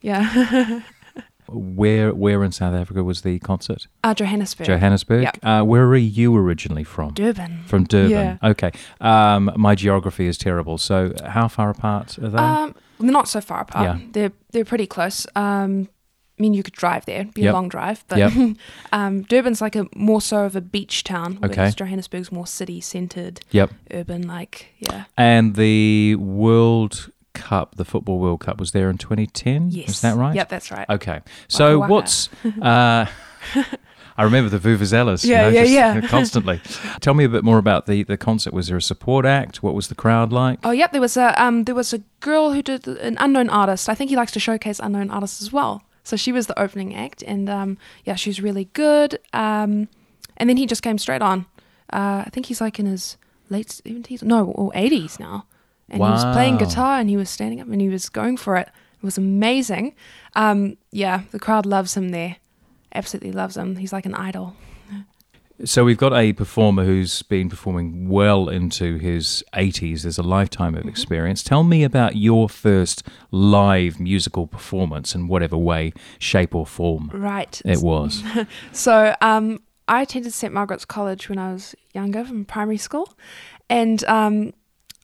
Yeah. 0.00 0.80
Where 1.48 2.12
Where 2.12 2.42
in 2.42 2.50
South 2.50 2.74
Africa 2.74 3.04
was 3.04 3.20
the 3.22 3.38
concert? 3.38 3.86
uh, 4.02 4.14
Johannesburg. 4.14 4.66
Johannesburg. 4.66 5.22
Yep. 5.22 5.38
Uh, 5.44 5.62
where 5.62 5.84
are 5.84 5.96
you 5.96 6.36
originally 6.36 6.82
from? 6.82 7.14
Durban. 7.14 7.62
From 7.66 7.84
Durban. 7.84 8.10
Yeah. 8.10 8.38
Okay. 8.42 8.72
Um, 9.00 9.52
my 9.56 9.76
geography 9.76 10.26
is 10.26 10.36
terrible. 10.38 10.76
So, 10.76 11.12
how 11.24 11.46
far 11.46 11.70
apart 11.70 12.18
are 12.18 12.28
they? 12.30 12.38
Um, 12.38 12.74
they're 12.98 13.12
not 13.12 13.28
so 13.28 13.40
far 13.40 13.60
apart. 13.60 13.84
Yeah. 14.00 14.06
They're 14.10 14.32
they're 14.50 14.64
pretty 14.64 14.88
close. 14.88 15.24
Um, 15.36 15.88
I 16.36 16.42
mean, 16.42 16.52
you 16.52 16.64
could 16.64 16.74
drive 16.74 17.06
there. 17.06 17.20
It'd 17.20 17.32
be 17.34 17.42
Yep. 17.42 17.52
a 17.52 17.54
long 17.54 17.68
drive, 17.68 18.04
but 18.08 18.18
Yep. 18.18 18.56
um, 18.92 19.22
Durban's 19.22 19.60
like 19.60 19.76
a 19.76 19.86
more 19.94 20.20
so 20.20 20.44
of 20.44 20.56
a 20.56 20.60
beach 20.60 21.04
town, 21.04 21.36
whereas 21.40 21.56
Okay. 21.56 21.70
Johannesburg's 21.76 22.30
more 22.32 22.46
city 22.46 22.80
centered, 22.80 23.40
yep. 23.52 23.70
urban. 23.92 24.26
Like, 24.26 24.74
yeah, 24.80 25.04
And 25.16 25.54
the 25.54 26.16
World 26.16 27.10
Cup, 27.36 27.76
the 27.76 27.84
Football 27.84 28.18
World 28.18 28.40
Cup, 28.40 28.58
was 28.58 28.72
there 28.72 28.90
in 28.90 28.98
2010. 28.98 29.70
yes, 29.70 29.88
Is 29.88 30.00
that 30.00 30.16
right? 30.16 30.34
Yep, 30.34 30.48
that's 30.48 30.70
right. 30.70 30.88
Okay. 30.90 31.20
So 31.48 31.78
Waka 31.78 31.80
waka. 31.80 31.92
what's 31.92 32.28
uh, 32.62 33.06
I 34.18 34.22
remember 34.22 34.48
the 34.48 34.58
Vuvuzelas. 34.58 35.24
you 35.24 35.30
Yeah, 35.32 35.42
know, 35.42 35.48
yeah, 35.48 35.62
just 35.62 35.72
yeah. 35.72 36.00
Constantly. 36.08 36.60
Tell 37.00 37.12
me 37.14 37.24
a 37.24 37.28
bit 37.28 37.44
more 37.44 37.58
about 37.58 37.84
the, 37.86 38.02
the 38.02 38.16
concert. 38.16 38.54
Was 38.54 38.68
there 38.68 38.76
a 38.78 38.82
support 38.82 39.26
act? 39.26 39.62
What 39.62 39.74
was 39.74 39.88
the 39.88 39.94
crowd 39.94 40.32
like? 40.32 40.58
Oh, 40.64 40.70
yep. 40.70 40.92
There 40.92 41.00
was 41.02 41.16
a 41.18 41.40
um, 41.42 41.64
there 41.64 41.74
was 41.74 41.92
a 41.92 41.98
girl 42.20 42.52
who 42.52 42.62
did 42.62 42.88
an 42.88 43.16
unknown 43.20 43.50
artist. 43.50 43.88
I 43.90 43.94
think 43.94 44.08
he 44.10 44.16
likes 44.16 44.32
to 44.32 44.40
showcase 44.40 44.80
unknown 44.80 45.10
artists 45.10 45.42
as 45.42 45.52
well. 45.52 45.82
So 46.02 46.16
she 46.16 46.32
was 46.32 46.46
the 46.46 46.58
opening 46.58 46.94
act, 46.94 47.22
and 47.26 47.50
um, 47.50 47.78
yeah, 48.04 48.14
she 48.14 48.30
was 48.30 48.40
really 48.40 48.66
good. 48.72 49.18
Um, 49.34 49.88
and 50.38 50.48
then 50.48 50.56
he 50.56 50.64
just 50.66 50.82
came 50.82 50.98
straight 50.98 51.20
on. 51.22 51.44
Uh, 51.92 52.22
I 52.26 52.30
think 52.32 52.46
he's 52.46 52.60
like 52.60 52.78
in 52.80 52.86
his 52.86 53.16
late 53.50 53.70
seventies, 53.70 54.22
no, 54.22 54.46
or 54.46 54.70
eighties 54.74 55.20
now, 55.20 55.44
and 55.88 56.02
he 56.02 56.08
was 56.08 56.24
playing 56.32 56.56
guitar 56.58 56.98
and 56.98 57.08
he 57.10 57.16
was 57.16 57.30
standing 57.30 57.60
up 57.60 57.68
and 57.68 57.80
he 57.80 57.88
was 57.88 58.08
going 58.08 58.36
for 58.36 58.56
it. 58.56 58.68
It 58.68 59.02
was 59.04 59.18
amazing. 59.18 59.94
Um, 60.34 60.76
yeah, 60.90 61.22
the 61.30 61.38
crowd 61.38 61.66
loves 61.66 61.96
him 61.96 62.08
there. 62.10 62.36
Absolutely 62.94 63.32
loves 63.32 63.56
him. 63.56 63.76
He's 63.76 63.92
like 63.92 64.06
an 64.06 64.14
idol. 64.14 64.56
So 65.64 65.86
we've 65.86 65.96
got 65.96 66.12
a 66.12 66.34
performer 66.34 66.84
who's 66.84 67.22
been 67.22 67.48
performing 67.48 68.10
well 68.10 68.50
into 68.50 68.98
his 68.98 69.42
80s. 69.54 70.02
There's 70.02 70.18
a 70.18 70.22
lifetime 70.22 70.74
Mm-hmm. 70.74 70.82
of 70.82 70.88
experience. 70.88 71.42
Tell 71.42 71.62
me 71.62 71.82
about 71.82 72.14
your 72.16 72.46
first 72.50 73.02
live 73.30 73.98
musical 73.98 74.46
performance 74.46 75.14
in 75.14 75.28
whatever 75.28 75.56
way, 75.56 75.94
shape, 76.18 76.54
or 76.54 76.66
form 76.66 77.10
Right. 77.14 77.62
it 77.64 77.80
was. 77.80 78.22
So 78.72 79.14
um, 79.22 79.60
I 79.88 80.02
attended 80.02 80.34
St 80.34 80.52
Margaret's 80.52 80.84
College 80.84 81.30
when 81.30 81.38
I 81.38 81.54
was 81.54 81.74
younger, 81.94 82.22
from 82.26 82.44
primary 82.44 82.76
school, 82.76 83.16
and 83.70 84.04
um, 84.04 84.52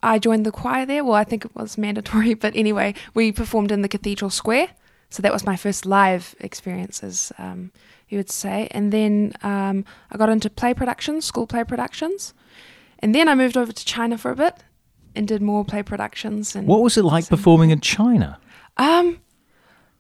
I 0.03 0.19
joined 0.19 0.45
the 0.47 0.53
choir 0.53 0.85
there. 0.87 1.05
Well, 1.05 1.15
I 1.15 1.25
think 1.25 1.45
it 1.45 1.55
was 1.55 1.79
mandatory, 1.79 2.35
but 2.45 2.55
anyway, 2.57 2.95
we 3.15 3.33
performed 3.33 3.71
in 3.73 3.83
the 3.83 3.89
Cathedral 3.89 4.31
Square. 4.31 4.69
So 5.11 5.23
that 5.23 5.33
was 5.33 5.45
my 5.45 5.57
first 5.57 5.85
live 5.87 6.35
experience, 6.41 7.03
as 7.03 7.33
um, 7.39 7.71
you 8.09 8.17
would 8.19 8.31
say. 8.31 8.69
And 8.71 8.93
then 8.93 9.35
um, 9.43 9.85
I 10.11 10.17
got 10.17 10.29
into 10.31 10.49
play 10.49 10.73
productions, 10.75 11.25
school 11.27 11.47
play 11.47 11.65
productions, 11.65 12.33
and 13.01 13.15
then 13.15 13.29
I 13.29 13.35
moved 13.35 13.57
over 13.57 13.73
to 13.73 13.85
China 13.85 14.17
for 14.17 14.31
a 14.31 14.37
bit 14.37 14.55
and 15.15 15.29
did 15.29 15.43
more 15.43 15.65
play 15.65 15.83
productions. 15.83 16.57
And 16.57 16.67
What 16.67 16.81
was 16.83 16.97
it 16.97 17.05
like 17.05 17.25
so- 17.25 17.37
performing 17.37 17.71
in 17.71 17.81
China? 17.81 18.39
um, 18.79 19.19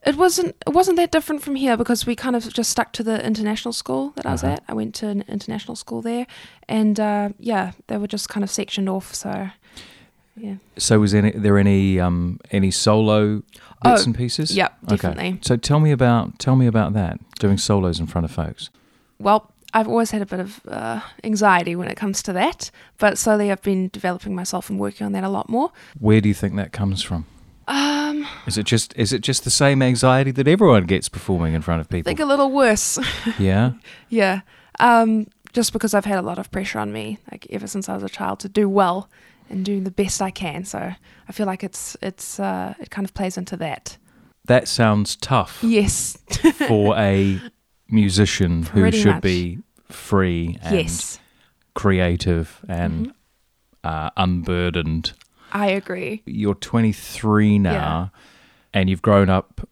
it 0.04 0.16
wasn't 0.16 0.56
it 0.66 0.70
wasn't 0.72 0.96
that 0.96 1.12
different 1.12 1.42
from 1.42 1.54
here 1.54 1.76
because 1.76 2.06
we 2.06 2.16
kind 2.16 2.34
of 2.34 2.52
just 2.52 2.70
stuck 2.70 2.92
to 2.94 3.04
the 3.04 3.24
international 3.24 3.72
school 3.72 4.10
that 4.16 4.26
I 4.26 4.32
was 4.32 4.42
Uh-huh. 4.42 4.54
at. 4.54 4.64
I 4.66 4.72
went 4.74 4.94
to 4.96 5.06
an 5.06 5.22
international 5.28 5.76
school 5.76 6.02
there, 6.02 6.26
and 6.68 6.98
uh, 6.98 7.28
yeah, 7.38 7.72
they 7.86 7.98
were 7.98 8.08
just 8.08 8.28
kind 8.28 8.42
of 8.42 8.50
sectioned 8.50 8.88
off. 8.88 9.14
So 9.14 9.50
yeah, 10.37 10.55
So 10.79 10.99
was 11.01 11.14
any, 11.14 11.31
there 11.33 11.59
any 11.59 12.01
um, 12.01 12.38
any 12.51 12.71
solo 12.71 13.37
bits 13.83 14.03
Oh, 14.03 14.05
and 14.05 14.14
pieces? 14.16 14.57
yep, 14.57 14.77
Okay. 14.85 14.97
definitely. 14.97 15.38
So 15.42 15.57
tell 15.57 15.81
me 15.81 15.90
about 15.92 16.38
tell 16.38 16.57
me 16.57 16.66
about 16.66 16.92
that 16.95 17.18
doing 17.38 17.59
solos 17.59 18.01
in 18.01 18.07
front 18.07 18.25
of 18.25 18.31
folks. 18.31 18.71
well, 19.18 19.49
I've 19.75 19.88
always 19.88 20.11
had 20.11 20.21
a 20.21 20.27
bit 20.27 20.38
of 20.40 20.61
uh, 20.68 21.01
anxiety 21.25 21.75
when 21.77 21.88
it 21.88 21.97
comes 21.97 22.23
to 22.25 22.33
that, 22.35 22.71
but 22.99 23.16
slowly 23.16 23.51
I've 23.51 23.62
been 23.62 23.88
developing 23.88 24.35
myself 24.35 24.68
and 24.68 24.79
working 24.79 25.07
on 25.07 25.12
that 25.12 25.25
a 25.25 25.31
lot 25.31 25.49
more. 25.49 25.73
Where 25.99 26.21
do 26.21 26.29
you 26.29 26.35
think 26.35 26.57
that 26.57 26.73
comes 26.73 27.03
from? 27.03 27.25
Um, 27.68 28.27
Is 28.47 28.59
it 28.59 28.64
just 28.66 28.92
is 28.99 29.12
it 29.14 29.21
just 29.23 29.45
the 29.45 29.51
same 29.51 29.81
anxiety 29.83 30.31
that 30.33 30.47
everyone 30.47 30.85
gets 30.85 31.09
performing 31.09 31.55
in 31.55 31.62
front 31.62 31.81
of 31.81 31.87
I 31.87 31.90
people? 31.90 32.11
think 32.11 32.21
a 32.21 32.25
little 32.27 32.51
worse. 32.51 32.99
yeah. 33.38 33.73
yeah, 34.11 34.40
um, 34.79 35.27
just 35.55 35.73
because 35.73 35.95
I've 35.95 36.05
had 36.05 36.18
a 36.18 36.23
lot 36.23 36.38
of 36.38 36.51
pressure 36.51 36.79
on 36.79 36.92
me, 36.92 37.18
like 37.31 37.47
ever 37.51 37.66
since 37.66 37.88
I 37.88 37.95
was 37.95 38.03
a 38.03 38.09
child, 38.11 38.40
to 38.40 38.49
do 38.49 38.68
well 38.68 39.09
and 39.50 39.64
doing 39.64 39.85
the 39.85 39.90
best 39.90 40.20
I 40.22 40.31
can. 40.31 40.64
So 40.64 40.78
I 41.28 41.33
feel 41.33 41.46
like 41.46 41.62
it's 41.64 41.96
it's 42.02 42.38
uh, 42.40 42.74
it 42.81 42.90
kind 42.90 43.05
of 43.05 43.14
plays 43.14 43.37
into 43.37 43.57
that. 43.59 43.96
That 44.46 44.66
sounds 44.68 45.14
tough 45.16 45.61
Yes. 45.62 46.18
for 46.66 46.96
a 46.98 47.40
musician 47.88 48.64
who 48.64 48.81
Pretty 48.81 49.00
should 49.00 49.14
much. 49.14 49.22
be 49.22 49.59
free 49.88 50.59
and 50.62 50.76
yes. 50.76 51.18
creative 51.74 52.61
and 52.68 53.09
Mm-hmm. 53.09 53.88
uh, 53.88 54.11
unburdened. 54.16 55.12
I 55.52 55.66
agree. 55.68 56.22
You're 56.26 56.55
23 56.55 57.59
now, 57.59 57.72
Yeah. 57.72 58.09
and 58.72 58.88
you've 58.90 59.02
grown 59.02 59.28
up 59.28 59.68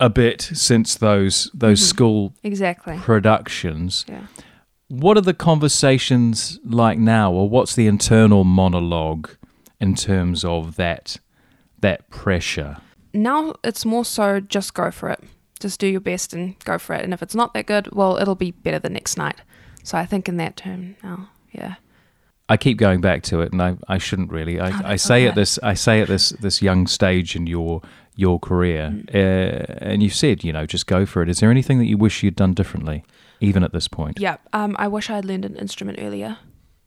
a 0.00 0.10
bit 0.10 0.42
since 0.42 0.94
those 0.96 1.50
those 1.54 1.80
Mm-hmm. 1.80 1.88
school 1.88 2.34
Exactly. 2.42 2.98
productions. 2.98 4.04
Yeah. 4.08 4.26
What 4.88 5.16
are 5.16 5.22
the 5.22 5.34
conversations 5.34 6.58
like 6.64 6.98
now, 6.98 7.32
or 7.32 7.48
what's 7.48 7.74
the 7.74 7.86
internal 7.86 8.44
monologue 8.44 9.30
in 9.80 9.94
terms 9.94 10.44
of 10.44 10.76
that 10.76 11.18
that 11.80 12.08
pressure? 12.10 12.76
Now 13.12 13.54
it's 13.64 13.84
more 13.84 14.04
so 14.04 14.40
just 14.40 14.74
go 14.74 14.90
for 14.90 15.10
it. 15.10 15.22
Just 15.60 15.80
do 15.80 15.86
your 15.86 16.00
best 16.00 16.32
and 16.34 16.58
go 16.64 16.78
for 16.78 16.94
it. 16.94 17.02
And 17.02 17.12
if 17.14 17.22
it's 17.22 17.34
not 17.34 17.54
that 17.54 17.66
good, 17.66 17.90
well, 17.92 18.16
it'll 18.18 18.34
be 18.34 18.50
better 18.50 18.78
the 18.78 18.90
next 18.90 19.16
night. 19.16 19.40
So 19.82 19.96
I 19.98 20.04
think 20.06 20.28
in 20.28 20.36
that 20.36 20.56
term 20.56 20.96
now, 21.02 21.30
yeah. 21.52 21.76
I 22.48 22.56
keep 22.56 22.78
going 22.78 23.00
back 23.00 23.22
to 23.24 23.40
it, 23.40 23.52
and 23.52 23.60
I, 23.60 23.76
I 23.88 23.98
shouldn't 23.98 24.30
really. 24.30 24.60
I, 24.60 24.70
Oh, 24.70 24.80
I 24.84 24.96
say 24.96 25.22
okay. 25.22 25.28
at 25.28 25.34
this 25.34 25.58
I 25.62 25.74
say 25.74 26.00
at 26.00 26.08
this 26.08 26.30
this 26.30 26.62
young 26.62 26.86
stage 26.86 27.34
in 27.34 27.46
your 27.48 27.82
your 28.14 28.38
career, 28.38 28.90
Mm. 28.94 29.14
uh, 29.14 29.74
and 29.80 30.02
you 30.02 30.10
said 30.10 30.44
you 30.44 30.52
know 30.52 30.64
just 30.64 30.86
go 30.86 31.04
for 31.06 31.22
it. 31.22 31.28
Is 31.28 31.40
there 31.40 31.50
anything 31.50 31.78
that 31.78 31.86
you 31.86 31.96
wish 31.98 32.22
you'd 32.22 32.36
done 32.36 32.54
differently, 32.54 33.04
even 33.40 33.62
at 33.64 33.72
this 33.72 33.88
point? 33.88 34.18
Yep. 34.20 34.40
Um, 34.52 34.76
I 34.78 34.88
wish 34.88 35.10
I 35.10 35.16
had 35.16 35.24
learned 35.24 35.44
an 35.44 35.56
instrument 35.56 35.98
earlier. 36.00 36.38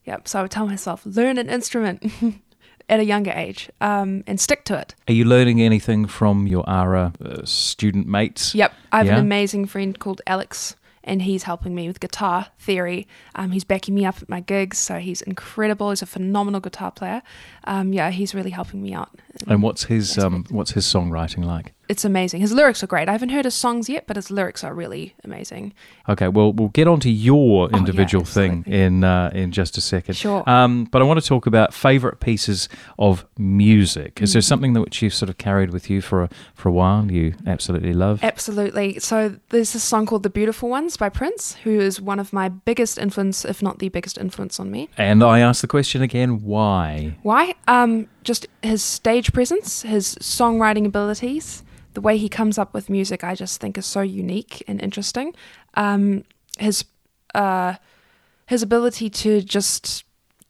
Yep. 0.06 0.28
So 0.28 0.40
I 0.40 0.42
would 0.42 0.52
tell 0.52 0.66
myself, 0.68 1.06
learn 1.06 1.38
an 1.38 1.50
instrument 1.50 2.04
at 2.90 3.00
a 3.00 3.06
younger 3.06 3.32
age 3.32 3.70
um, 3.82 4.24
and 4.26 4.40
stick 4.40 4.66
to 4.66 4.78
it. 4.78 4.96
Are 5.08 5.14
you 5.14 5.26
learning 5.26 5.62
anything 5.62 6.08
from 6.08 6.48
your 6.48 6.68
ARA 6.68 7.14
uh, 7.24 7.46
student 7.46 8.08
mates? 8.08 8.56
Yep. 8.56 8.74
I 8.92 8.98
have 8.98 9.08
Yeah? 9.08 9.14
an 9.16 9.20
amazing 9.20 9.68
friend 9.68 9.98
called 10.00 10.22
Alex, 10.26 10.76
and 11.04 11.22
he's 11.22 11.44
helping 11.44 11.76
me 11.76 11.88
with 11.88 12.00
guitar 12.00 12.48
theory. 12.58 13.08
Um, 13.36 13.52
he's 13.52 13.64
backing 13.64 13.94
me 13.96 14.06
up 14.06 14.22
at 14.22 14.30
my 14.30 14.40
gigs, 14.40 14.78
so 14.80 14.98
he's 14.98 15.22
incredible. 15.22 15.92
He's 15.92 16.02
a 16.02 16.06
phenomenal 16.08 16.60
guitar 16.60 16.92
player. 16.92 17.22
Um, 17.66 17.94
yeah, 17.94 18.10
he's 18.10 18.34
really 18.34 18.50
helping 18.52 18.82
me 18.82 18.94
out. 18.94 19.10
And 19.48 19.62
what's 19.62 19.84
his 19.84 20.18
um, 20.18 20.46
what's 20.50 20.72
his 20.72 20.86
songwriting 20.86 21.46
like? 21.46 21.74
It's 21.89 22.06
amazing. 22.06 22.41
His 22.41 22.52
lyrics 22.52 22.84
are 22.84 22.88
great. 22.88 23.10
I 23.10 23.13
haven't 23.13 23.30
heard 23.30 23.45
his 23.45 23.56
songs 23.56 23.89
yet, 23.89 24.06
but 24.06 24.15
his 24.15 24.30
lyrics 24.30 24.63
are 24.63 24.75
really 24.75 25.15
amazing. 25.23 25.73
Okay, 26.08 26.28
well, 26.28 26.54
we'll 26.54 26.69
get 26.69 26.88
on 26.88 26.99
to 26.99 27.10
your 27.10 27.65
Oh, 27.65 27.69
yeah, 27.71 27.78
individual 27.78 28.23
thing 28.23 28.63
in 28.67 29.04
uh, 29.04 29.32
in 29.34 29.52
just 29.52 29.75
a 29.78 29.82
second. 29.82 30.13
Sure. 30.13 30.43
Um, 30.47 30.84
but 30.86 31.02
I 31.02 31.06
want 31.06 31.19
to 31.19 31.28
talk 31.28 31.47
about 31.47 31.73
favorite 31.73 32.19
pieces 32.19 32.69
of 32.99 33.25
music. 33.39 34.21
Is 34.21 34.34
there 34.34 34.41
Mm. 34.41 34.45
something 34.45 34.73
that 34.73 34.82
which 34.82 35.02
you've 35.02 35.15
sort 35.15 35.30
of 35.30 35.38
carried 35.39 35.71
with 35.71 35.89
you 35.89 35.99
for 36.02 36.21
a 36.23 36.30
for 36.54 36.69
a 36.69 36.71
while? 36.71 37.12
You 37.12 37.34
absolutely 37.47 37.93
love. 37.93 38.19
Absolutely. 38.23 38.99
So 38.99 39.36
there's 39.49 39.73
this 39.73 39.84
song 39.84 40.06
called 40.06 40.21
"The 40.23 40.30
Beautiful 40.30 40.69
Ones" 40.69 40.95
by 40.95 41.10
Prince, 41.10 41.56
who 41.63 41.80
is 41.80 41.99
one 41.99 42.19
of 42.19 42.32
my 42.32 42.49
biggest 42.49 42.99
influence, 42.99 43.43
if 43.45 43.63
not 43.63 43.80
the 43.80 43.89
biggest 43.89 44.17
influence 44.19 44.60
on 44.60 44.69
me. 44.69 44.89
and 44.97 45.23
I 45.23 45.39
ask 45.39 45.62
the 45.62 45.67
question 45.67 46.04
again: 46.04 46.43
Why? 46.43 47.15
Why? 47.23 47.56
Um, 47.67 48.08
just 48.23 48.47
his 48.62 48.84
stage 48.84 49.34
presence, 49.34 49.82
his 49.82 50.15
songwriting 50.21 50.86
abilities, 50.86 51.63
the 51.93 52.02
way 52.02 52.17
he 52.17 52.30
comes 52.30 52.58
up 52.58 52.73
with 52.73 52.89
music, 52.89 53.23
I 53.23 53.36
just 53.36 53.60
think 53.60 53.78
is 53.78 53.86
so 53.86 54.02
unique 54.02 54.63
and 54.67 54.82
interesting. 54.82 55.36
Um, 55.73 56.23
his 56.58 56.86
uh, 57.34 57.75
his 58.47 58.63
ability 58.63 59.10
to 59.10 59.41
just 59.41 60.04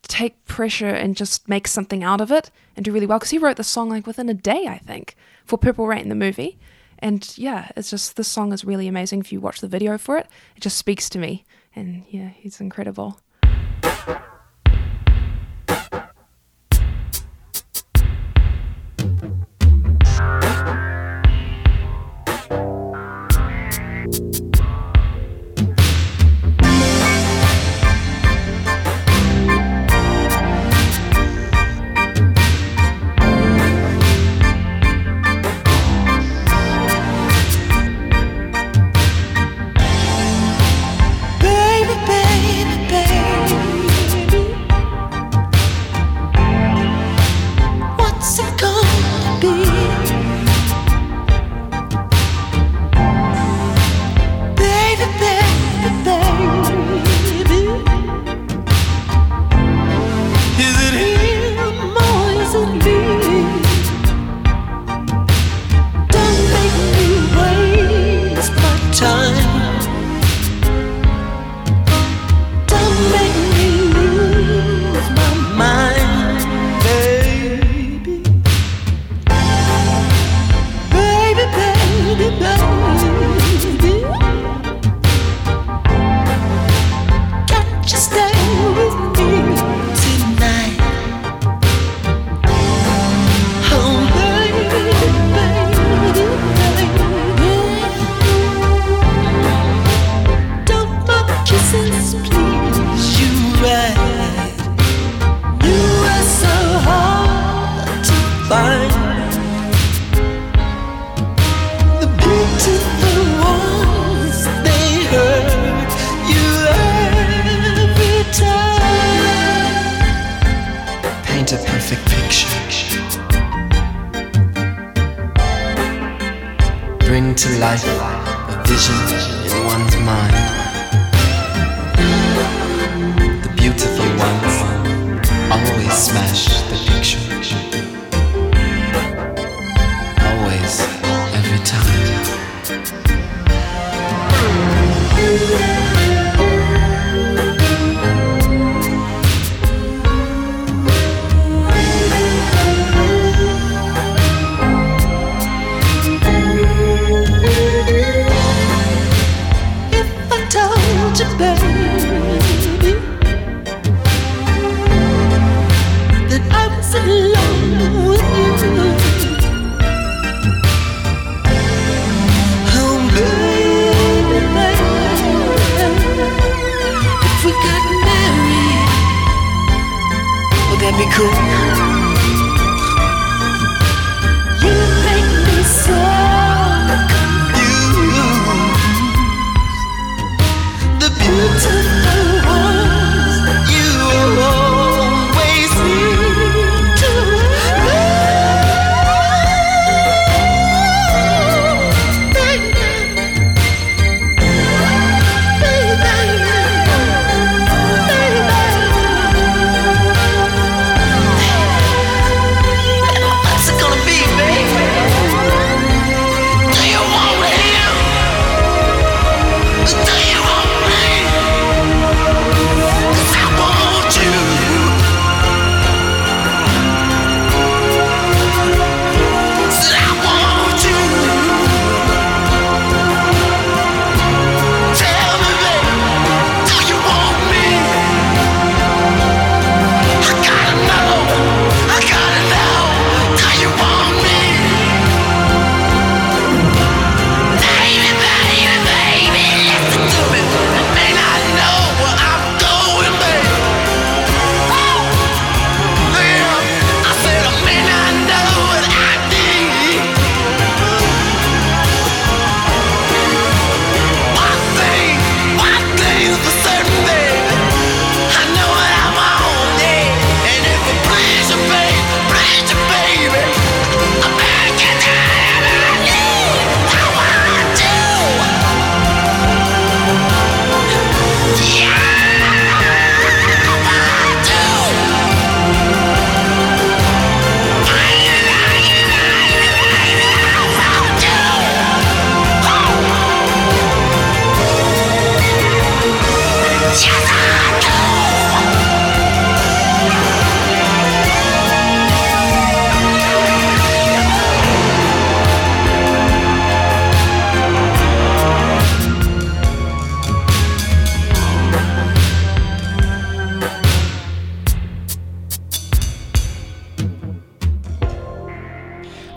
take 0.03 0.43
pressure 0.45 0.87
and 0.87 1.15
just 1.15 1.47
make 1.47 1.67
something 1.67 2.03
out 2.03 2.21
of 2.21 2.31
it 2.31 2.49
and 2.75 2.83
do 2.83 2.91
really 2.91 3.05
well 3.05 3.19
because 3.19 3.29
he 3.29 3.37
wrote 3.37 3.57
the 3.57 3.63
song 3.63 3.89
like 3.89 4.07
within 4.07 4.29
a 4.29 4.33
day, 4.33 4.67
I 4.67 4.77
think, 4.77 5.15
for 5.45 5.57
Purple 5.57 5.87
Rain, 5.87 6.03
in 6.03 6.09
the 6.09 6.15
movie. 6.15 6.57
And 6.99 7.31
yeah, 7.37 7.71
it's 7.75 7.89
just 7.89 8.15
this 8.15 8.27
song 8.27 8.51
is 8.51 8.65
really 8.65 8.87
amazing. 8.87 9.19
If 9.19 9.31
you 9.31 9.39
watch 9.39 9.61
the 9.61 9.67
video 9.67 9.97
for 9.97 10.17
it, 10.17 10.27
it 10.55 10.61
just 10.61 10.77
speaks 10.77 11.09
to 11.09 11.19
me. 11.19 11.45
And 11.75 12.03
yeah, 12.09 12.29
he's 12.29 12.59
incredible. 12.59 13.21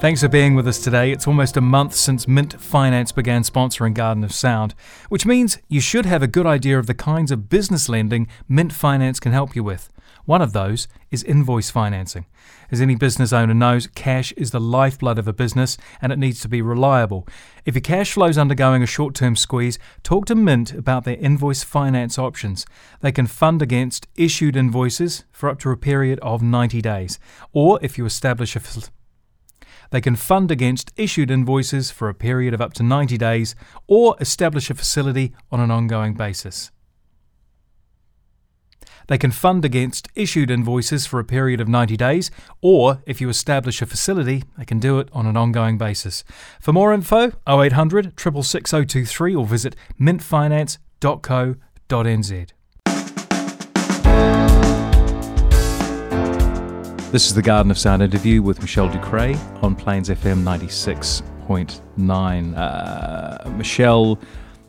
Thanks 0.03 0.21
for 0.21 0.29
being 0.29 0.57
with 0.57 0.67
us 0.67 0.83
today. 0.83 1.13
It's 1.13 1.29
almost 1.29 1.57
a 1.57 1.61
month 1.61 1.95
since 1.95 2.27
Mint 2.27 2.61
Finance 2.61 3.13
began 3.13 3.45
sponsoring 3.45 3.95
Garden 3.95 4.25
of 4.25 4.33
Sound, 4.33 4.75
which 5.11 5.25
means 5.25 5.59
you 5.69 5.81
should 5.81 6.07
have 6.07 6.25
a 6.25 6.27
good 6.27 6.45
idea 6.45 6.77
of 6.77 6.89
the 6.89 6.93
kinds 6.93 7.31
of 7.31 7.49
business 7.49 7.89
lending 7.89 8.27
Mint 8.49 8.73
Finance 8.73 9.21
can 9.21 9.31
help 9.31 9.55
you 9.55 9.63
with. 9.63 9.91
One 10.25 10.43
of 10.43 10.53
those 10.53 10.89
is 11.13 11.23
invoice 11.23 11.71
financing. 11.71 12.27
As 12.73 12.81
any 12.81 12.97
business 12.97 13.33
owner 13.33 13.55
knows, 13.55 13.87
cash 13.87 14.33
is 14.33 14.51
the 14.51 14.59
lifeblood 14.59 15.21
of 15.21 15.29
a 15.29 15.33
business 15.33 15.79
and 16.01 16.11
it 16.11 16.19
needs 16.19 16.41
to 16.41 16.49
be 16.49 16.63
reliable. 16.63 17.29
If 17.65 17.77
your 17.77 17.83
cash 17.83 18.11
flow 18.11 18.27
is 18.27 18.39
undergoing 18.39 18.83
a 18.83 18.87
short 18.87 19.15
term 19.15 19.37
squeeze, 19.37 19.79
talk 20.03 20.27
to 20.27 20.35
Mint 20.35 20.73
about 20.73 21.05
their 21.05 21.17
invoice 21.19 21.63
finance 21.63 22.19
options. 22.19 22.67
They 23.03 23.13
can 23.13 23.29
fund 23.29 23.63
against 23.63 24.09
issued 24.17 24.57
invoices 24.57 25.23
for 25.31 25.49
up 25.49 25.61
to 25.61 25.71
a 25.71 25.77
period 25.77 26.19
of 26.23 26.43
90 26.43 26.81
days. 26.83 27.21
Or 27.53 27.79
if 27.83 27.97
you 27.97 28.05
establish 28.05 28.57
a 28.57 28.61
they 29.93 30.01
can 30.01 30.17
fund 30.17 30.51
against 30.51 30.91
issued 30.97 31.31
invoices 31.31 31.93
for 31.93 32.09
a 32.09 32.15
period 32.15 32.53
of 32.55 32.61
up 32.61 32.73
to 32.73 32.83
90 32.83 33.17
days 33.19 33.55
or 33.87 34.17
establish 34.21 34.69
a 34.71 34.75
facility 34.75 35.33
on 35.53 35.61
an 35.61 35.71
ongoing 35.71 36.15
basis. 36.15 36.73
They 39.09 39.19
can 39.19 39.33
fund 39.33 39.65
against 39.65 40.09
issued 40.15 40.49
invoices 40.51 41.07
for 41.07 41.19
a 41.21 41.25
period 41.25 41.61
of 41.61 41.69
90 41.69 41.97
days, 41.99 42.31
or 42.63 43.03
if 43.05 43.21
you 43.21 43.29
establish 43.29 43.83
a 43.83 43.87
facility, 43.87 44.45
they 44.57 44.65
can 44.65 44.79
do 44.79 44.99
it 44.99 45.11
on 45.13 45.27
an 45.27 45.37
ongoing 45.37 45.77
basis. 45.77 46.25
For 46.61 46.73
more 46.73 46.95
info, 46.95 47.33
0800 47.47 48.19
666 48.19 49.21
or 49.21 49.45
visit 49.45 49.77
mintfinance.co.nz. 50.01 52.53
This 57.13 57.27
is 57.27 57.35
the 57.35 57.43
Garden 57.43 57.71
of 57.71 57.79
Sound 57.79 58.03
interview 58.03 58.41
with 58.41 58.63
Michelle 58.63 58.89
Ducray 58.89 59.37
on 59.63 59.77
Plains 59.77 60.09
FM 60.09 60.43
96.9. 60.45 62.57
Uh, 62.57 63.51
Michelle, 63.51 64.19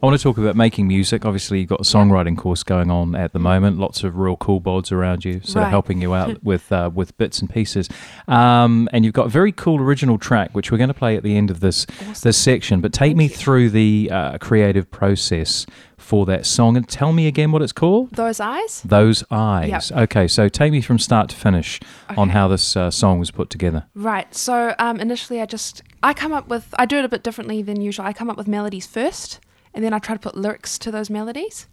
I 0.04 0.06
want 0.06 0.20
to 0.20 0.22
talk 0.24 0.38
about 0.38 0.58
making 0.58 0.90
music. 0.90 1.24
Obviously, 1.24 1.62
you've 1.62 1.70
got 1.70 1.80
a 1.80 1.84
songwriting 1.84 2.38
course 2.38 2.62
going 2.62 2.92
on 2.92 3.16
at 3.16 3.32
the 3.32 3.40
moment. 3.40 3.80
Lots 3.80 4.04
of 4.04 4.18
real 4.18 4.36
cool 4.36 4.60
bods 4.60 4.92
around 4.92 5.24
you, 5.24 5.40
sort 5.46 5.64
of 5.64 5.70
helping 5.70 6.02
you 6.02 6.14
out 6.14 6.44
with 6.44 6.70
uh, 6.74 6.92
with 6.94 7.18
bits 7.18 7.40
and 7.40 7.50
pieces. 7.50 7.88
Um, 8.28 8.90
and 8.92 9.06
you've 9.06 9.14
got 9.14 9.28
a 9.28 9.30
very 9.30 9.54
cool 9.54 9.80
original 9.80 10.18
track, 10.18 10.50
which 10.52 10.74
we're 10.74 10.78
going 10.78 10.90
to 10.90 10.94
play 10.94 11.16
at 11.16 11.24
the 11.24 11.38
end 11.38 11.50
of 11.50 11.62
this 11.62 11.86
this 12.22 12.38
section. 12.38 12.82
But 12.82 12.92
take 12.92 13.12
Thank 13.12 13.18
me 13.18 13.24
you. 13.28 13.30
through 13.30 13.70
the 13.70 14.10
uh, 14.12 14.38
creative 14.40 14.92
process 14.92 15.66
for 15.96 16.26
that 16.26 16.46
song, 16.46 16.76
and 16.76 16.86
tell 16.86 17.14
me 17.14 17.26
again 17.28 17.54
what 17.54 17.62
it's 17.62 17.72
called. 17.72 18.12
Those 18.12 18.42
eyes? 18.42 18.82
Those 18.84 19.24
eyes. 19.32 19.90
Okay, 19.90 20.28
so 20.28 20.50
take 20.50 20.74
me 20.74 20.82
from 20.82 21.00
start 21.00 21.30
to 21.30 21.36
finish 21.38 21.80
on 22.18 22.28
how 22.30 22.50
this 22.50 22.76
uh, 22.76 22.92
song 22.92 23.20
was 23.20 23.32
put 23.32 23.50
together. 23.50 23.86
Right. 23.96 24.36
So 24.36 24.76
um, 24.80 25.00
initially, 25.00 25.40
I 25.40 25.46
just 25.46 25.82
I 26.04 26.14
come 26.14 26.34
up 26.34 26.50
with 26.50 26.76
I 26.78 26.86
do 26.86 26.98
it 26.98 27.06
a 27.06 27.10
bit 27.10 27.24
differently 27.24 27.62
than 27.62 27.80
usual. 27.80 28.06
I 28.06 28.12
come 28.12 28.30
up 28.30 28.36
with 28.36 28.50
melodies 28.50 28.86
first, 28.86 29.40
and 29.74 29.84
then 29.84 29.94
I 29.94 30.00
try 30.00 30.16
to 30.16 30.20
put 30.20 30.36
lyrics 30.36 30.78
to 30.80 30.92
those 30.92 31.10
melodies. 31.10 31.68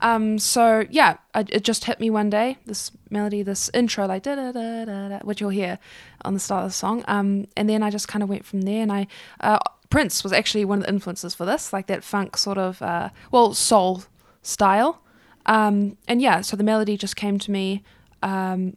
Um, 0.00 0.38
so 0.38 0.84
yeah, 0.90 1.16
I, 1.34 1.44
it 1.48 1.64
just 1.64 1.84
hit 1.84 2.00
me 2.00 2.10
one 2.10 2.30
day. 2.30 2.58
This 2.66 2.90
melody, 3.10 3.42
this 3.42 3.70
intro, 3.74 4.06
like 4.06 4.22
da 4.22 4.34
da 4.34 4.52
da 4.52 4.84
da, 4.84 5.08
da 5.08 5.18
which 5.20 5.40
you'll 5.40 5.50
hear 5.50 5.78
on 6.24 6.34
the 6.34 6.40
start 6.40 6.64
of 6.64 6.70
the 6.70 6.74
song. 6.74 7.04
Um, 7.08 7.46
and 7.56 7.68
then 7.68 7.82
I 7.82 7.90
just 7.90 8.08
kind 8.08 8.22
of 8.22 8.28
went 8.28 8.44
from 8.44 8.62
there. 8.62 8.82
And 8.82 8.92
I 8.92 9.06
uh, 9.40 9.58
Prince 9.90 10.22
was 10.22 10.32
actually 10.32 10.64
one 10.64 10.80
of 10.80 10.86
the 10.86 10.92
influences 10.92 11.34
for 11.34 11.44
this, 11.44 11.72
like 11.72 11.86
that 11.86 12.04
funk 12.04 12.36
sort 12.36 12.58
of 12.58 12.80
uh, 12.82 13.10
well 13.30 13.54
soul 13.54 14.04
style. 14.42 15.02
Um, 15.46 15.96
and 16.08 16.22
yeah, 16.22 16.40
so 16.40 16.56
the 16.56 16.64
melody 16.64 16.96
just 16.96 17.16
came 17.16 17.38
to 17.38 17.50
me. 17.50 17.82
Um, 18.22 18.76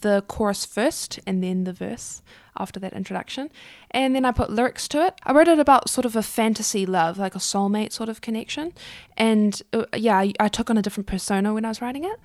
the 0.00 0.22
chorus 0.28 0.64
first 0.64 1.18
and 1.26 1.42
then 1.42 1.64
the 1.64 1.72
verse 1.72 2.20
after 2.58 2.80
that 2.80 2.92
introduction. 2.92 3.50
And 3.90 4.14
then 4.14 4.24
I 4.24 4.32
put 4.32 4.50
lyrics 4.50 4.88
to 4.88 5.06
it. 5.06 5.14
I 5.24 5.32
wrote 5.32 5.48
it 5.48 5.58
about 5.58 5.88
sort 5.88 6.04
of 6.04 6.16
a 6.16 6.22
fantasy 6.22 6.86
love, 6.86 7.18
like 7.18 7.34
a 7.34 7.38
soulmate 7.38 7.92
sort 7.92 8.08
of 8.08 8.20
connection. 8.20 8.72
And 9.16 9.60
uh, 9.72 9.84
yeah, 9.96 10.18
I, 10.18 10.32
I 10.40 10.48
took 10.48 10.70
on 10.70 10.76
a 10.76 10.82
different 10.82 11.06
persona 11.06 11.54
when 11.54 11.64
I 11.64 11.68
was 11.68 11.80
writing 11.80 12.04
it. 12.04 12.18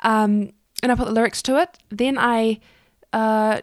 Um, 0.00 0.52
and 0.82 0.92
I 0.92 0.94
put 0.94 1.06
the 1.06 1.12
lyrics 1.12 1.42
to 1.42 1.60
it. 1.60 1.78
Then 1.90 2.18
I 2.18 2.60
uh, 3.12 3.60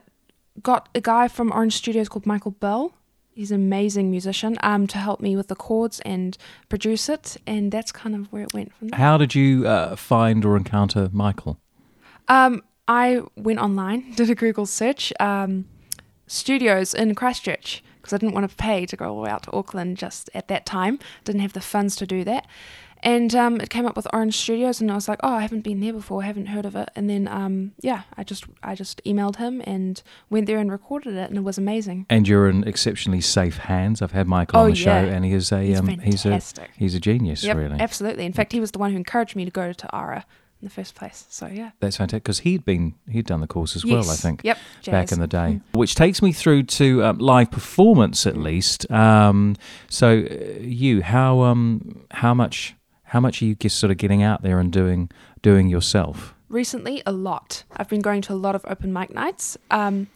got 0.61 0.89
a 0.95 1.01
guy 1.01 1.27
from 1.27 1.51
Orange 1.51 1.75
Studios 1.75 2.09
called 2.09 2.25
Michael 2.25 2.51
Bell. 2.51 2.93
He's 3.33 3.51
an 3.51 3.61
amazing 3.61 4.11
musician 4.11 4.57
um, 4.61 4.87
to 4.87 4.97
help 4.97 5.21
me 5.21 5.35
with 5.35 5.47
the 5.47 5.55
chords 5.55 5.99
and 6.01 6.37
produce 6.67 7.07
it. 7.09 7.37
And 7.47 7.71
that's 7.71 7.91
kind 7.91 8.15
of 8.15 8.31
where 8.31 8.43
it 8.43 8.53
went 8.53 8.73
from 8.73 8.89
there. 8.89 8.99
How 8.99 9.17
did 9.17 9.35
you 9.35 9.67
uh, 9.67 9.95
find 9.95 10.43
or 10.43 10.57
encounter 10.57 11.09
Michael? 11.13 11.57
Um, 12.27 12.61
I 12.87 13.21
went 13.35 13.59
online, 13.59 14.11
did 14.15 14.29
a 14.29 14.35
Google 14.35 14.65
search, 14.65 15.13
um, 15.19 15.65
studios 16.31 16.93
in 16.93 17.13
Christchurch, 17.15 17.83
because 17.97 18.13
I 18.13 18.17
didn't 18.17 18.33
want 18.33 18.49
to 18.49 18.55
pay 18.55 18.85
to 18.85 18.95
go 18.95 19.09
all 19.09 19.15
the 19.17 19.21
way 19.21 19.29
out 19.29 19.43
to 19.43 19.51
Auckland 19.51 19.97
just 19.97 20.29
at 20.33 20.47
that 20.47 20.65
time. 20.65 20.99
Didn't 21.23 21.41
have 21.41 21.53
the 21.53 21.61
funds 21.61 21.95
to 21.97 22.07
do 22.07 22.23
that. 22.23 22.47
And 23.03 23.33
um, 23.33 23.59
it 23.59 23.71
came 23.71 23.87
up 23.87 23.95
with 23.95 24.05
Orange 24.13 24.37
Studios, 24.37 24.79
and 24.79 24.91
I 24.91 24.93
was 24.93 25.09
like, 25.09 25.19
"Oh, 25.23 25.33
I 25.33 25.41
haven't 25.41 25.61
been 25.61 25.79
there 25.79 25.91
before. 25.91 26.21
I 26.21 26.27
haven't 26.27 26.45
heard 26.45 26.67
of 26.67 26.75
it." 26.75 26.87
And 26.95 27.09
then, 27.09 27.27
um, 27.27 27.71
yeah, 27.81 28.03
I 28.15 28.23
just 28.23 28.43
I 28.61 28.75
just 28.75 29.03
emailed 29.05 29.37
him 29.37 29.59
and 29.65 30.03
went 30.29 30.45
there 30.45 30.59
and 30.59 30.71
recorded 30.71 31.15
it, 31.15 31.27
and 31.29 31.35
it 31.35 31.41
was 31.43 31.57
amazing. 31.57 32.05
And 32.11 32.27
you're 32.27 32.47
in 32.47 32.63
exceptionally 32.67 33.19
safe 33.21 33.57
hands. 33.57 34.03
I've 34.03 34.11
had 34.11 34.27
Michael 34.27 34.59
Oh, 34.59 34.63
on 34.65 34.69
the 34.69 34.75
show, 34.75 34.91
and 34.91 35.25
he 35.25 35.31
is 35.33 35.51
a 35.51 35.63
He's 35.63 35.79
um, 35.79 35.87
he's 35.87 36.25
a 36.27 36.29
fantastic. 36.29 36.69
he's 36.77 36.93
a 36.93 36.99
genius, 36.99 37.43
Yep, 37.43 37.57
really. 37.57 37.79
absolutely. 37.79 38.23
In 38.27 38.33
fact, 38.33 38.51
he 38.51 38.59
was 38.59 38.69
the 38.69 38.77
one 38.77 38.91
who 38.91 38.97
encouraged 38.97 39.35
me 39.35 39.45
to 39.45 39.51
go 39.51 39.73
to 39.73 39.87
ARA 39.91 40.23
in 40.61 40.67
the 40.67 40.73
first 40.73 40.95
place. 40.95 41.25
So 41.29 41.47
yeah, 41.47 41.71
That's 41.79 41.97
fantastic 41.97 42.23
because 42.23 42.39
he'd 42.39 42.63
been 42.65 42.93
he'd 43.09 43.25
done 43.25 43.41
the 43.41 43.47
course 43.47 43.75
as 43.75 43.83
well, 43.83 44.09
I 44.09 44.15
think. 44.15 44.41
Yep, 44.43 44.57
back 44.85 45.11
in 45.11 45.19
the 45.19 45.27
day, 45.27 45.59
which 45.73 45.95
takes 45.95 46.21
me 46.21 46.31
through 46.31 46.63
to 46.63 47.03
um, 47.03 47.17
live 47.17 47.49
performance 47.51 48.27
at 48.27 48.37
least. 48.37 48.89
Um, 48.91 49.55
so, 49.89 50.19
uh, 50.19 50.59
you 50.61 51.01
how 51.01 51.41
um 51.41 52.05
how 52.11 52.33
much 52.33 52.75
how 53.03 53.19
much 53.19 53.41
are 53.41 53.45
you 53.45 53.55
just 53.55 53.77
sort 53.77 53.91
of 53.91 53.97
getting 53.97 54.21
out 54.23 54.41
there 54.43 54.59
and 54.59 54.71
doing 54.71 55.09
doing 55.41 55.67
yourself? 55.67 56.33
recently 56.49 57.01
a 57.05 57.13
lot 57.13 57.63
i've 57.77 57.87
been 57.87 58.01
going 58.01 58.21
to 58.21 58.33
a 58.33 58.35
lot 58.35 58.55
of 58.55 58.65
open 58.67 58.91
mic 58.91 59.09
nights 59.13 59.57
um, 59.71 60.07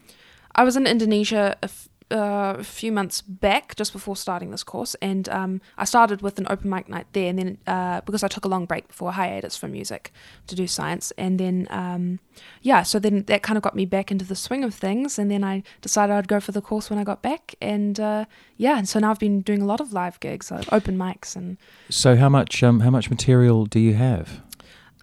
i 0.54 0.66
was 0.66 0.76
in 0.76 0.86
indonesia 0.86 1.56
a, 1.64 1.66
f- 1.66 1.88
uh, 2.16 2.56
a 2.58 2.64
few 2.64 2.92
months 2.92 3.22
back 3.22 3.76
just 3.76 3.92
before 3.94 4.16
starting 4.16 4.50
this 4.52 4.64
course 4.64 4.96
and 5.02 5.28
um, 5.30 5.62
i 5.78 5.86
started 5.86 6.22
with 6.22 6.40
an 6.40 6.48
open 6.50 6.70
mic 6.70 6.88
night 6.88 7.08
there 7.12 7.30
and 7.30 7.38
then 7.40 7.58
uh, 7.68 8.00
because 8.02 8.24
i 8.24 8.28
took 8.28 8.46
a 8.46 8.48
long 8.48 8.66
break 8.66 8.88
before 8.88 9.12
hiatus 9.12 9.58
from 9.58 9.72
music 9.72 10.12
to 10.48 10.56
do 10.56 10.66
science 10.68 11.12
and 11.18 11.40
then 11.40 11.68
um, 11.70 12.20
yeah 12.62 12.82
so 12.84 13.00
then 13.00 13.24
that 13.24 13.44
kind 13.44 13.58
of 13.58 13.64
got 13.64 13.76
me 13.76 13.86
back 13.86 14.12
into 14.12 14.26
the 14.26 14.36
swing 14.36 14.64
of 14.64 14.74
things 14.74 15.20
and 15.20 15.30
then 15.30 15.44
i 15.44 15.62
decided 15.82 16.14
i'd 16.14 16.28
go 16.28 16.40
for 16.40 16.54
the 16.54 16.62
course 16.62 16.90
when 16.90 16.98
i 16.98 17.04
got 17.04 17.22
back 17.22 17.56
and 17.62 18.00
uh, 18.00 18.26
yeah 18.58 18.78
and 18.78 18.88
so 18.88 19.00
now 19.00 19.12
i've 19.12 19.20
been 19.20 19.42
doing 19.42 19.62
a 19.62 19.66
lot 19.66 19.82
of 19.82 19.92
live 19.94 20.20
gigs 20.20 20.50
like 20.52 20.72
open 20.72 20.98
mics 20.98 21.36
and 21.36 21.58
So, 21.90 22.16
how 22.16 22.30
much 22.30 22.64
um 22.64 22.80
how 22.80 22.90
much 22.90 23.10
material 23.10 23.66
do 23.66 23.80
you 23.80 23.94
have? 23.96 24.42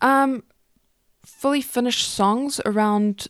Um, 0.01 0.43
fully 1.25 1.61
finished 1.61 2.09
songs 2.09 2.61
around 2.65 3.29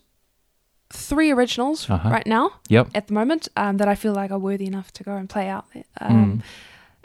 three 0.93 1.31
originals 1.31 1.89
Uh-huh. 1.89 2.09
right 2.09 2.27
now 2.27 2.51
Yep. 2.69 2.87
at 2.95 3.07
the 3.07 3.13
moment 3.13 3.47
um, 3.57 3.77
that 3.77 3.87
I 3.87 3.95
feel 3.95 4.13
like 4.13 4.31
are 4.31 4.39
worthy 4.39 4.65
enough 4.65 4.91
to 4.93 5.03
go 5.03 5.15
and 5.15 5.27
play 5.29 5.49
out 5.49 5.65
there. 5.73 5.83
Mm. 6.01 6.11
Um, 6.11 6.43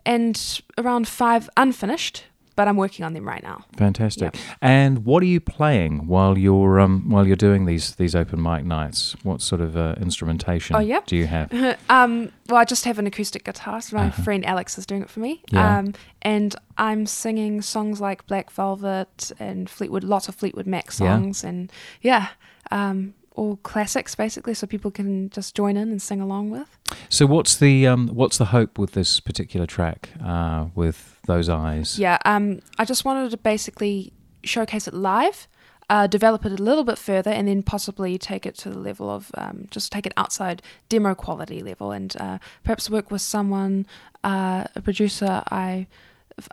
And 0.07 0.61
around 0.79 1.07
five 1.09 1.51
unfinished, 1.57 2.25
but 2.57 2.67
I'm 2.67 2.77
working 2.77 3.05
on 3.05 3.13
them 3.13 3.29
right 3.29 3.43
now. 3.43 3.65
Fantastic. 3.77 4.35
And 4.63 5.05
what 5.05 5.23
are 5.23 5.27
you 5.27 5.39
playing 5.41 6.07
while 6.09 6.39
you're 6.39 6.81
um 6.81 7.05
while 7.11 7.27
you're 7.27 7.37
doing 7.49 7.67
these 7.67 7.95
these 7.97 8.15
open 8.19 8.41
mic 8.43 8.65
nights? 8.65 9.15
What 9.23 9.43
sort 9.43 9.61
of 9.61 9.77
uh, 9.77 9.95
instrumentation 10.01 10.77
Oh, 10.77 10.81
yeah. 10.81 11.01
do 11.07 11.17
you 11.17 11.27
have? 11.27 11.53
um, 11.91 12.31
well, 12.49 12.57
I 12.63 12.65
just 12.65 12.85
have 12.85 12.99
an 12.99 13.07
acoustic 13.07 13.45
guitar. 13.45 13.81
So 13.83 13.97
my 13.97 14.07
Uh-huh. 14.07 14.23
friend 14.23 14.45
Alex 14.47 14.79
is 14.79 14.87
doing 14.87 15.03
it 15.03 15.11
for 15.11 15.21
me. 15.21 15.43
Yeah. 15.53 15.79
Um, 15.79 15.93
and 16.23 16.55
I'm 16.79 17.07
singing 17.07 17.63
songs 17.63 18.01
like 18.01 18.27
Black 18.27 18.51
Velvet 18.51 19.33
and 19.39 19.69
Fleetwood, 19.69 20.05
lots 20.05 20.29
of 20.29 20.35
Fleetwood 20.35 20.67
Mac 20.67 20.87
Yeah. 20.87 20.93
songs, 20.99 21.45
and 21.45 21.71
yeah, 22.01 22.29
um, 22.71 23.15
all 23.39 23.57
classics 23.73 24.15
basically, 24.15 24.55
so 24.55 24.67
people 24.67 24.91
can 24.91 25.31
just 25.31 25.55
join 25.61 25.77
in 25.77 25.89
and 25.91 26.01
sing 26.03 26.21
along 26.21 26.51
with. 26.51 26.69
So 27.09 27.25
what's 27.35 27.55
the 27.65 27.87
um 27.93 28.09
what's 28.21 28.39
the 28.39 28.47
hope 28.57 28.73
with 28.83 28.93
this 28.93 29.21
particular 29.21 29.67
track 29.67 30.01
uh 30.33 30.67
with 30.75 30.99
those 31.27 31.49
eyes? 31.49 31.99
Yeah, 31.99 32.19
um, 32.33 32.45
I 32.79 32.85
just 32.85 33.05
wanted 33.05 33.31
to 33.31 33.37
basically 33.53 34.13
showcase 34.43 34.89
it 34.91 34.95
live, 34.95 35.39
uh, 35.91 36.07
develop 36.07 36.45
it 36.47 36.53
a 36.61 36.63
little 36.69 36.85
bit 36.85 36.99
further, 36.99 37.31
and 37.39 37.47
then 37.49 37.63
possibly 37.63 38.19
take 38.19 38.45
it 38.49 38.55
to 38.63 38.71
the 38.71 38.79
level 38.79 39.09
of 39.11 39.31
um, 39.43 39.57
just 39.71 39.93
take 39.93 40.07
it 40.07 40.15
outside 40.17 40.63
demo 40.89 41.15
quality 41.15 41.61
level, 41.71 41.89
and 41.93 42.17
uh, 42.21 42.39
perhaps 42.65 42.91
work 42.91 43.11
with 43.11 43.23
someone, 43.23 43.87
uh, 44.25 44.65
a 44.75 44.81
producer 44.83 45.43
I. 45.51 45.87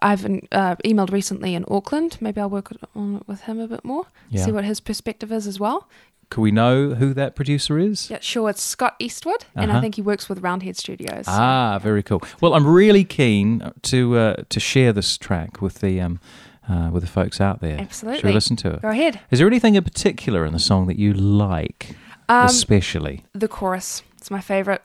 I've 0.02 0.26
uh, 0.62 0.76
emailed 0.84 1.12
recently 1.12 1.54
in 1.54 1.64
Auckland. 1.70 2.18
Maybe 2.20 2.42
I'll 2.42 2.50
work 2.50 2.72
on 2.96 3.18
it 3.18 3.28
with 3.28 3.42
him 3.42 3.60
a 3.60 3.68
bit 3.68 3.86
more, 3.86 4.06
Yeah. 4.32 4.44
see 4.46 4.52
what 4.52 4.64
his 4.66 4.80
perspective 4.80 5.32
is 5.32 5.46
as 5.46 5.60
well. 5.60 5.88
Can 6.30 6.42
we 6.44 6.52
know 6.52 6.96
who 6.96 7.14
that 7.14 7.36
producer 7.36 7.78
is? 7.78 8.10
Yeah, 8.10 8.20
sure. 8.22 8.50
It's 8.50 8.62
Scott 8.62 8.96
Eastwood, 9.00 9.46
and 9.56 9.70
Uh-huh. 9.70 9.78
I 9.78 9.82
think 9.82 9.96
he 9.96 10.02
works 10.02 10.28
with 10.28 10.40
Roundhead 10.40 10.76
Studios. 10.78 11.26
Ah, 11.28 11.80
very 11.82 12.02
cool. 12.04 12.22
Well, 12.42 12.54
I'm 12.54 12.68
really 12.68 13.04
keen 13.04 13.72
to 13.84 14.18
uh, 14.18 14.36
to 14.50 14.60
share 14.60 14.92
this 14.94 15.18
track 15.18 15.62
with 15.62 15.80
the 15.80 16.02
um 16.02 16.20
uh, 16.68 16.90
with 16.92 17.04
the 17.04 17.10
folks 17.10 17.40
out 17.40 17.62
there. 17.62 17.80
Absolutely. 17.80 18.20
Should 18.22 18.28
we 18.28 18.34
listen 18.34 18.56
to 18.58 18.74
it? 18.74 18.82
Go 18.82 18.90
ahead. 18.90 19.20
Is 19.32 19.38
there 19.40 19.48
anything 19.48 19.76
in 19.76 19.84
particular 19.84 20.46
in 20.46 20.54
the 20.54 20.60
song 20.60 20.88
that 20.88 20.98
you 20.98 21.14
like, 21.14 21.96
Um, 22.28 22.48
especially? 22.48 23.24
the 23.34 23.48
chorus. 23.48 24.02
It's 24.18 24.32
my 24.32 24.42
favorite. 24.42 24.82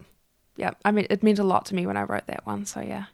yeah, 0.57 0.73
I 0.85 0.91
mean, 0.93 1.07
it 1.09 1.23
meant 1.23 1.39
a 1.39 1.45
lot 1.45 1.65
to 1.67 1.75
me 1.75 1.87
when 1.87 1.97
I 1.97 2.03
wrote 2.03 2.27
that 2.27 2.45
one. 2.47 2.67
So 2.67 2.81
yeah. 2.83 3.05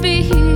Be. 0.00 0.30
I'll 0.32 0.49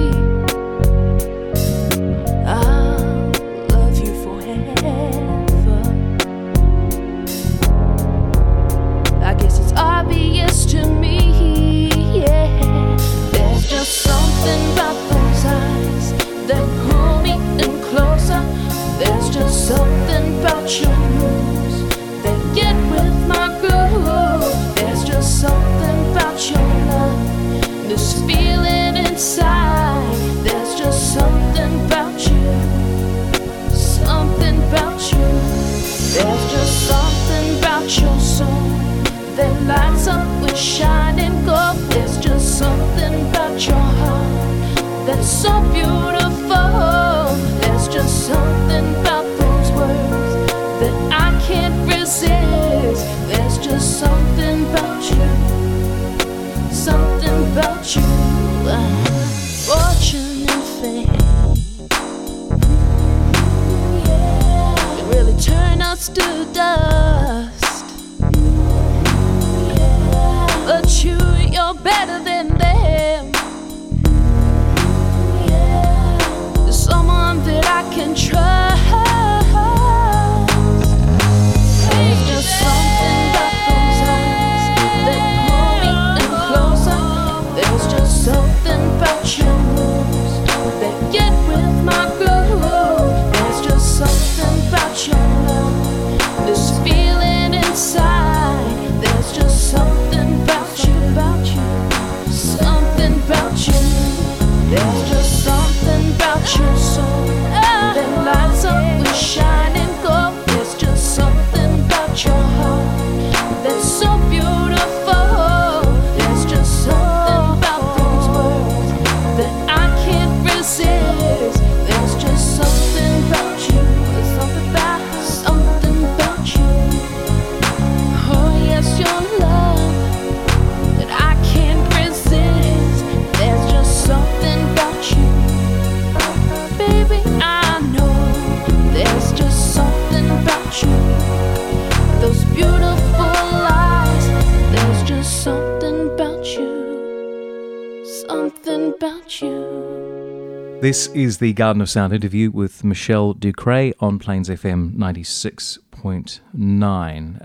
This 150.85 151.09
is 151.15 151.39
the 151.39 151.55
Garden 151.55 151.81
of 151.81 151.89
Sound 151.89 152.13
interview 152.13 152.51
with 152.51 152.85
Michelle 152.85 153.33
Ducray 153.33 153.95
on 154.01 154.19
Plains 154.19 154.51
FM 154.51 154.95
96.9. 154.95 157.41
Uh, 157.41 157.45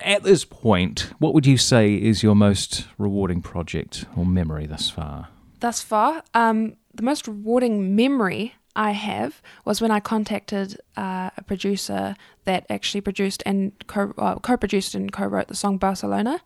at 0.00 0.22
this 0.22 0.46
point, 0.46 1.12
what 1.18 1.34
would 1.34 1.44
you 1.44 1.58
say 1.58 1.96
is 1.96 2.22
your 2.22 2.34
most 2.34 2.86
rewarding 2.96 3.42
project 3.42 4.06
or 4.16 4.24
memory 4.24 4.64
thus 4.64 4.88
far? 4.88 5.28
thus 5.60 5.82
far, 5.82 6.22
um, 6.32 6.76
the 6.94 7.02
most 7.02 7.28
rewarding 7.28 7.94
memory 7.94 8.54
I 8.74 8.92
have 8.92 9.42
was 9.66 9.82
when 9.82 9.90
I 9.90 10.00
contacted 10.00 10.80
uh, 10.96 11.28
a 11.36 11.44
producer 11.44 12.16
that 12.44 12.64
actually 12.70 13.02
produced 13.02 13.42
and 13.44 13.72
co- 13.86 14.14
uh, 14.16 14.36
co-produced 14.36 14.94
and 14.94 15.12
co-wrote 15.12 15.48
the 15.48 15.54
song 15.54 15.76
Barcelona 15.76 16.40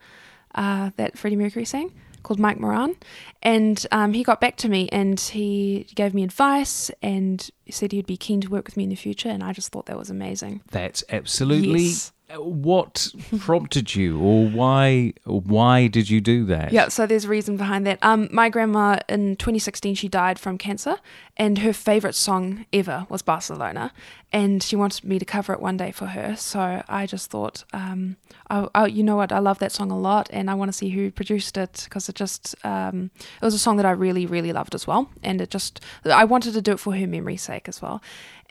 uh, 0.57 0.91
that 0.97 1.17
Freddie 1.17 1.37
Mercury 1.37 1.67
sang, 1.67 1.93
called 2.23 2.39
Mike 2.39 2.59
Moran, 2.59 2.97
and 3.43 3.87
um, 3.93 4.13
he 4.13 4.23
got 4.23 4.41
back 4.41 4.57
to 4.59 4.69
me 4.69 4.89
and 4.91 5.19
he 5.19 5.87
gave 5.95 6.15
me 6.15 6.23
advice 6.23 6.91
and 7.03 7.51
said 7.71 7.93
he'd 7.93 8.07
be 8.07 8.17
keen 8.17 8.41
to 8.41 8.49
work 8.49 8.67
with 8.67 8.77
me 8.77 8.85
in 8.85 8.91
the 8.91 8.97
future, 8.97 9.29
and 9.29 9.43
I 9.43 9.53
just 9.53 9.71
thought 9.73 9.87
that 9.87 9.99
was 9.99 10.11
amazing. 10.11 10.63
That's 10.71 11.05
absolutely. 11.09 11.81
Yes. 11.81 12.13
What 12.37 13.09
prompted 13.41 13.95
you, 13.95 14.19
or 14.21 14.47
why? 14.47 15.13
Why 15.25 15.87
did 15.87 16.09
you 16.09 16.21
do 16.21 16.45
that? 16.47 16.73
Yeah, 16.73 16.89
so 16.89 17.07
there's 17.07 17.27
a 17.27 17.29
reason 17.29 17.57
behind 17.57 17.87
that. 17.87 17.99
Um, 18.03 18.29
my 18.33 18.49
grandma 18.49 18.99
in 19.09 19.37
2016 19.37 19.95
she 19.95 20.09
died 20.09 20.39
from 20.39 20.59
cancer, 20.59 20.97
and 21.37 21.59
her 21.59 21.73
favorite 21.73 22.15
song 22.15 22.65
ever 22.73 23.07
was 23.09 23.23
Barcelona, 23.23 23.93
and 24.33 24.63
she 24.63 24.77
wanted 24.77 25.05
me 25.05 25.19
to 25.19 25.25
cover 25.25 25.53
it 25.53 25.61
one 25.61 25.77
day 25.77 25.91
for 25.91 26.07
her. 26.07 26.35
So 26.37 26.83
I 26.89 27.07
just 27.07 27.31
thought, 27.31 27.65
um, 27.73 28.17
I, 28.49 28.87
you 28.87 29.03
know 29.03 29.17
what, 29.17 29.33
I 29.33 29.39
love 29.39 29.59
that 29.59 29.73
song 29.73 29.91
a 29.91 29.99
lot, 29.99 30.29
and 30.33 30.51
I 30.51 30.55
want 30.55 30.71
to 30.71 30.77
see 30.77 30.89
who 30.91 31.11
produced 31.11 31.57
it 31.57 31.83
because 31.85 32.09
it 32.09 32.15
just 32.15 32.55
um, 32.65 33.11
it 33.41 33.45
was 33.45 33.55
a 33.55 33.59
song 33.59 33.77
that 33.77 33.87
I 33.87 33.91
really 33.91 34.27
really 34.27 34.53
loved 34.53 34.75
as 34.75 34.87
well, 34.87 35.11
and 35.23 35.41
it 35.41 35.51
just 35.51 35.81
I 36.05 36.25
wanted 36.25 36.55
to 36.55 36.63
do 36.63 36.73
it 36.73 36.81
for 36.81 36.95
her 36.95 37.07
memory's 37.07 37.43
sake 37.43 37.69
as 37.69 37.83
well. 37.83 38.03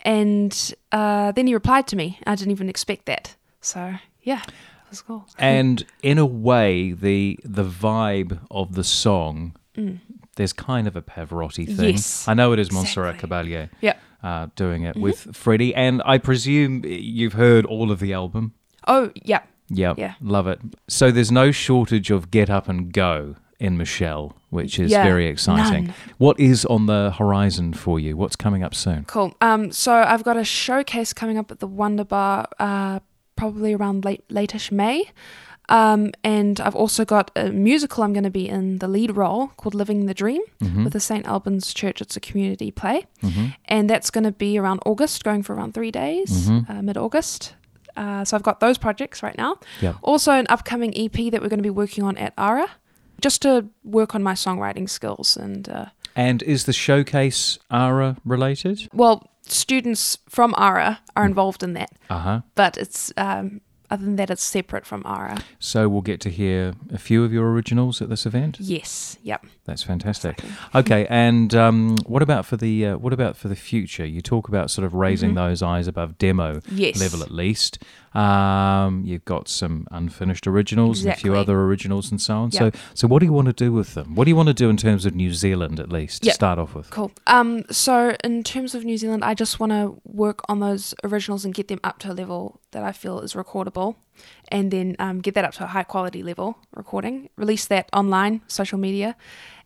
And 0.03 0.73
uh, 0.91 1.31
then 1.31 1.47
he 1.47 1.53
replied 1.53 1.87
to 1.87 1.95
me. 1.95 2.19
I 2.25 2.35
didn't 2.35 2.51
even 2.51 2.69
expect 2.69 3.05
that. 3.05 3.35
So 3.61 3.93
yeah, 4.23 4.41
was 4.89 5.01
cool. 5.01 5.25
and 5.37 5.85
in 6.03 6.17
a 6.17 6.25
way 6.25 6.91
the 6.91 7.39
the 7.43 7.63
vibe 7.63 8.39
of 8.51 8.73
the 8.75 8.83
song 8.83 9.55
Mm. 9.77 9.99
there's 10.35 10.51
kind 10.51 10.85
of 10.87 10.95
a 10.97 11.01
Pavarotti 11.01 11.65
thing. 11.77 11.91
Yes, 11.95 12.27
I 12.27 12.33
know 12.33 12.51
it 12.51 12.59
is 12.59 12.71
Montserrat 12.73 13.15
exactly. 13.15 13.29
Caballé 13.53 13.69
Yeah. 13.79 13.93
uh, 14.21 14.47
doing 14.57 14.81
Mm-hmm. 14.81 14.99
it 14.99 15.01
with 15.01 15.33
Freddie, 15.35 15.73
and 15.75 16.01
I 16.05 16.17
presume 16.17 16.83
you've 16.85 17.33
heard 17.33 17.65
all 17.65 17.89
of 17.89 17.99
the 18.01 18.11
album. 18.13 18.53
Oh, 18.87 19.11
yeah. 19.15 19.41
Yep, 19.69 19.97
Yeah. 19.97 20.15
love 20.19 20.47
it. 20.47 20.59
So 20.89 21.09
there's 21.11 21.31
no 21.31 21.51
shortage 21.51 22.11
of 22.11 22.31
get 22.31 22.49
up 22.49 22.67
and 22.67 22.91
go 22.91 23.35
in 23.61 23.77
Michelle, 23.77 24.35
which 24.49 24.77
is 24.77 24.91
Yeah, 24.91 25.03
very 25.05 25.27
exciting. 25.27 25.85
none. 25.85 25.93
What 26.17 26.37
is 26.37 26.65
on 26.65 26.87
the 26.87 27.13
horizon 27.17 27.71
for 27.73 27.97
you? 27.97 28.17
What's 28.17 28.35
coming 28.35 28.63
up 28.63 28.75
soon? 28.75 29.05
Cool. 29.05 29.33
Um, 29.39 29.71
so 29.71 29.93
I've 29.93 30.23
got 30.25 30.35
a 30.35 30.43
showcase 30.43 31.13
coming 31.13 31.37
up 31.37 31.49
at 31.51 31.59
the 31.59 31.67
Wunderbar, 31.67 32.47
uh, 32.59 32.99
probably 33.41 33.73
around 33.73 34.05
late 34.05 34.23
late-ish 34.29 34.71
May. 34.71 34.97
Um, 35.69 36.11
and 36.23 36.59
I've 36.59 36.75
also 36.83 37.05
got 37.05 37.31
a 37.35 37.45
musical 37.49 38.03
I'm 38.03 38.13
going 38.13 38.25
to 38.33 38.37
be 38.43 38.47
in 38.57 38.79
the 38.79 38.87
lead 38.89 39.11
role 39.15 39.47
called 39.59 39.73
Living 39.73 40.05
the 40.05 40.13
Dream 40.13 40.41
Mm-hmm. 40.63 40.83
with 40.83 40.93
the 40.93 40.99
St. 40.99 41.25
Albans 41.25 41.73
Church. 41.73 42.01
It's 42.01 42.17
a 42.17 42.19
community 42.19 42.71
play. 42.71 43.05
And 43.73 43.89
that's 43.89 44.09
going 44.11 44.25
to 44.25 44.31
be 44.45 44.59
around 44.61 44.79
August, 44.85 45.23
going 45.23 45.43
for 45.43 45.53
around 45.55 45.73
three 45.73 45.91
days, 45.91 46.31
Mm-hmm. 46.49 46.71
uh, 46.71 46.81
mid 46.81 46.97
August. 46.97 47.55
Uh, 47.95 48.23
so 48.25 48.35
I've 48.37 48.43
got 48.49 48.59
those 48.59 48.77
projects 48.77 49.23
right 49.23 49.37
now. 49.37 49.51
Yep. 49.81 49.95
Also, 50.01 50.31
an 50.31 50.45
upcoming 50.49 50.91
EP 51.03 51.31
that 51.31 51.41
we're 51.41 51.49
going 51.55 51.63
to 51.65 51.69
be 51.73 51.77
working 51.83 52.03
on 52.03 52.17
at 52.17 52.33
ARA, 52.37 52.67
just 53.25 53.41
to 53.41 53.51
work 53.83 54.13
on 54.15 54.21
my 54.23 54.33
songwriting 54.33 54.87
skills 54.89 55.37
and 55.37 55.67
uh, 55.69 55.85
And 56.15 56.43
is 56.43 56.63
the 56.65 56.73
showcase 56.73 57.59
ARA 57.69 58.17
related? 58.25 58.87
well, 58.93 59.15
students 59.47 60.17
from 60.29 60.53
ARA 60.57 60.99
are 61.15 61.25
involved 61.25 61.63
in 61.63 61.73
that, 61.73 61.91
Uh 62.09 62.19
huh. 62.19 62.41
but 62.55 62.77
it's 62.77 63.11
um, 63.17 63.61
other 63.89 64.05
than 64.05 64.15
that, 64.15 64.29
it's 64.29 64.43
separate 64.43 64.85
from 64.85 65.01
ARA. 65.05 65.37
So 65.59 65.89
we'll 65.89 66.01
get 66.01 66.21
to 66.21 66.29
hear 66.29 66.73
a 66.93 66.97
few 66.97 67.23
of 67.25 67.33
your 67.33 67.51
originals 67.51 68.01
at 68.01 68.07
this 68.09 68.25
event. 68.25 68.57
Yes, 68.59 69.17
yep. 69.21 69.45
That's 69.71 69.83
fantastic. 69.83 70.39
Okay, 70.75 71.07
and 71.09 71.55
um, 71.55 71.95
what 72.05 72.21
about 72.21 72.45
for 72.45 72.57
the 72.57 72.85
uh, 72.87 72.97
what 72.97 73.13
about 73.13 73.37
for 73.37 73.47
the 73.47 73.55
future? 73.55 74.05
You 74.05 74.21
talk 74.21 74.49
about 74.49 74.69
sort 74.69 74.85
of 74.85 74.93
raising 74.93 75.33
those 75.35 75.61
eyes 75.63 75.87
above 75.87 76.17
demo 76.17 76.41
Mm-hmm. 76.59 76.77
Yes. 76.77 76.99
level 76.99 77.23
at 77.23 77.31
least. 77.31 77.79
Um, 78.13 79.03
you've 79.05 79.23
got 79.23 79.47
some 79.47 79.87
unfinished 79.91 80.45
originals 80.45 81.03
and 81.03 81.13
a 81.13 81.15
few 81.15 81.33
other 81.35 81.61
originals 81.61 82.11
and 82.11 82.19
so 82.21 82.35
on. 82.35 82.49
Yep. 82.51 82.75
So, 82.75 82.79
so 82.93 83.07
what 83.07 83.19
do 83.19 83.25
you 83.25 83.31
want 83.33 83.47
to 83.47 83.53
do 83.53 83.71
with 83.71 83.93
them? 83.93 84.15
What 84.15 84.25
do 84.25 84.29
you 84.31 84.35
want 84.35 84.47
to 84.47 84.53
do 84.53 84.69
in 84.69 84.75
terms 84.75 85.05
of 85.05 85.15
New 85.15 85.33
Zealand 85.33 85.79
at 85.79 85.89
least 85.89 86.23
to 86.23 86.25
Yep. 86.27 86.35
start 86.35 86.59
off 86.59 86.75
with? 86.75 86.89
Cool. 86.89 87.11
Um, 87.27 87.63
so 87.71 88.15
in 88.23 88.43
terms 88.43 88.75
of 88.75 88.83
New 88.83 88.97
Zealand, 88.97 89.23
I 89.23 89.33
just 89.33 89.59
want 89.61 89.71
to 89.71 89.95
work 90.03 90.41
on 90.49 90.59
those 90.59 90.93
originals 91.05 91.45
and 91.45 91.53
get 91.53 91.69
them 91.69 91.79
up 91.85 91.99
to 91.99 92.11
a 92.11 92.15
level 92.21 92.59
that 92.71 92.83
I 92.83 92.91
feel 92.91 93.19
is 93.21 93.33
recordable, 93.33 93.95
and 94.49 94.71
then 94.71 94.95
um, 94.99 95.19
get 95.21 95.33
that 95.35 95.45
up 95.45 95.53
to 95.53 95.63
a 95.63 95.67
high 95.67 95.83
quality 95.83 96.21
level 96.21 96.57
recording. 96.75 97.29
Release 97.37 97.65
that 97.67 97.87
online, 97.93 98.41
social 98.47 98.77
media, 98.77 99.15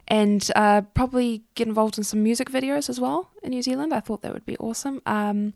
and 0.08 0.51
uh, 0.56 0.82
probably 0.93 1.43
get 1.56 1.68
involved 1.68 1.97
in 1.97 2.03
some 2.03 2.22
music 2.24 2.49
videos 2.49 2.89
as 2.89 2.99
well 2.99 3.30
in 3.43 3.49
New 3.51 3.62
Zealand. 3.62 3.93
I 3.93 3.99
thought 3.99 4.22
that 4.22 4.34
would 4.34 4.45
be 4.45 4.58
awesome. 4.58 5.01
Um, 5.06 5.53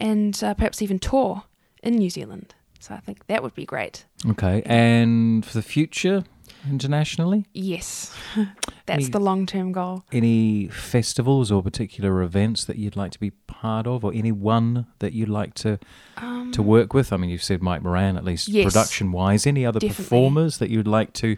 and 0.00 0.42
uh, 0.42 0.54
perhaps 0.54 0.82
even 0.82 0.98
tour 0.98 1.44
in 1.82 1.94
New 1.96 2.10
Zealand. 2.10 2.54
So 2.80 2.94
I 2.94 2.98
think 3.00 3.26
that 3.26 3.42
would 3.42 3.54
be 3.54 3.64
great. 3.64 4.04
Okay, 4.28 4.62
and 4.66 5.44
for 5.44 5.52
the 5.54 5.62
future 5.62 6.24
internationally, 6.70 7.46
Yes, 7.52 8.12
that's 8.86 9.04
Any- 9.04 9.08
the 9.10 9.20
long 9.20 9.46
term 9.46 9.72
goal. 9.72 10.04
any 10.12 10.68
festivals 10.68 11.50
or 11.52 11.62
particular 11.62 12.22
events 12.22 12.64
that 12.64 12.76
you'd 12.76 12.96
like 12.96 13.12
to 13.12 13.20
be 13.20 13.30
part 13.30 13.86
of, 13.86 14.04
or 14.04 14.12
any 14.14 14.32
one 14.32 14.86
that 14.98 15.12
you'd 15.12 15.28
like 15.28 15.54
to 15.54 15.78
to 16.52 16.62
work 16.62 16.92
with? 16.94 17.12
I 17.12 17.16
mean, 17.16 17.30
you've 17.30 17.42
said 17.42 17.62
Mike 17.62 17.82
Moran, 17.82 18.16
at 18.16 18.24
least 18.24 18.48
Um, 18.48 18.54
Yes. 18.54 18.64
production 18.72 19.12
wise. 19.12 19.46
Any 19.46 19.64
other 19.66 19.80
Definitely. 19.80 20.04
performers 20.04 20.58
that 20.58 20.70
you'd 20.70 20.86
like 20.88 21.12
to 21.14 21.36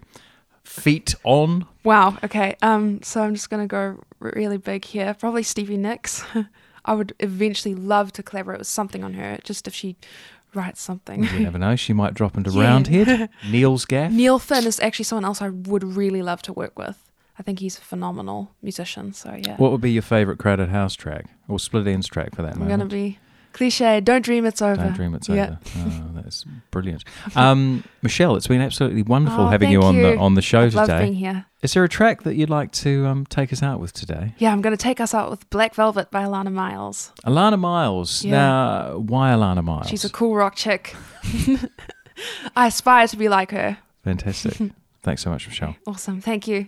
feat 0.69 1.15
on? 1.25 1.67
Wow. 1.85 2.19
Okay. 2.23 2.57
Um. 2.63 3.03
So 3.03 3.23
I'm 3.23 3.35
just 3.35 3.51
gonna 3.51 3.67
go 3.67 4.03
really 4.21 4.59
big 4.59 4.85
here. 4.85 5.15
Probably 5.15 5.43
Stevie 5.43 5.77
Nicks. 5.77 6.25
I 6.85 6.95
would 6.95 7.15
eventually 7.21 7.75
love 7.75 8.13
to 8.15 8.23
collaborate 8.23 8.59
with 8.59 8.67
something 8.69 9.05
on 9.05 9.15
her, 9.15 9.39
just 9.45 9.67
if 9.69 9.75
she 9.75 9.97
writes 10.55 10.81
something. 10.81 11.25
You 11.25 11.41
never 11.41 11.59
know; 11.59 11.77
she 11.77 11.93
might 11.93 12.15
drop 12.15 12.37
into 12.37 12.51
Yeah. 12.55 12.63
Roundhead. 12.63 13.31
Neil's 13.51 13.85
gaff. 13.85 14.11
Neil 14.13 14.39
Finn 14.39 14.67
is 14.67 14.81
actually 14.81 15.05
someone 15.05 15.25
else 15.25 15.43
I 15.43 15.49
would 15.51 15.85
really 15.85 16.23
love 16.23 16.41
to 16.43 16.53
work 16.53 16.79
with. 16.79 16.97
I 17.39 17.43
think 17.43 17.61
he's 17.61 17.79
a 17.79 17.83
phenomenal 17.83 18.51
musician. 18.63 19.13
So 19.13 19.39
yeah, 19.41 19.57
What 19.57 19.71
would 19.73 19.81
be 19.81 19.93
your 19.93 20.03
favourite 20.03 20.39
crowded 20.41 20.71
house 20.71 20.95
track 20.95 21.27
or 21.47 21.59
Split 21.61 21.85
Enz 21.85 22.09
track 22.09 22.35
for 22.35 22.43
that 22.43 22.55
I'm 22.55 22.61
moment? 22.61 22.79
gonna 22.81 22.91
be 22.91 23.19
cliche. 23.53 24.01
Don't 24.01 24.23
dream 24.23 24.45
it's 24.47 24.61
over. 24.63 24.83
Don't 24.83 24.93
dream 24.95 25.15
it's 25.15 25.29
Yeah. 25.29 25.45
over. 25.45 25.59
Oh, 25.79 26.11
that's 26.15 26.45
brilliant. 26.71 27.05
Um, 27.35 27.85
Michelle, 28.03 28.37
it's 28.37 28.47
been 28.47 28.61
absolutely 28.61 29.03
wonderful 29.03 29.45
Oh, 29.45 29.49
having 29.49 29.71
you 29.71 29.83
on 29.83 29.97
the 29.97 30.17
on 30.17 30.35
the 30.35 30.43
show 30.43 30.63
I've 30.63 30.73
today. 30.73 31.01
being 31.03 31.15
here. 31.15 31.47
Is 31.63 31.73
there 31.75 31.83
a 31.83 31.89
track 31.89 32.23
that 32.23 32.37
you'd 32.37 32.51
like 32.51 32.71
to 32.73 33.07
um, 33.07 33.27
take 33.27 33.53
us 33.53 33.63
out 33.63 33.81
with 33.81 33.93
today? 33.93 34.35
Yeah, 34.39 34.53
I'm 34.53 34.61
gonna 34.61 34.77
take 34.77 35.01
us 35.01 35.13
out 35.15 35.31
with 35.31 35.49
Black 35.51 35.75
Velvet 35.75 36.11
by 36.11 36.23
Alannah 36.23 36.51
Myles. 36.53 37.13
Alannah 37.25 37.57
Myles. 37.59 38.25
Yeah. 38.25 38.33
Now, 38.33 38.99
why 38.99 39.31
Alannah 39.33 39.63
Myles? 39.65 39.89
She's 39.89 40.05
a 40.05 40.11
cool 40.11 40.35
rock 40.37 40.55
chick. 40.55 40.95
I 42.57 42.67
aspire 42.69 43.09
to 43.09 43.17
be 43.17 43.29
like 43.29 43.51
her. 43.53 43.79
fantastic. 44.05 44.57
Thanks 45.03 45.23
so 45.23 45.31
much, 45.31 45.47
Michelle. 45.47 45.77
Awesome. 45.87 46.21
Thank 46.21 46.47
you. 46.49 46.67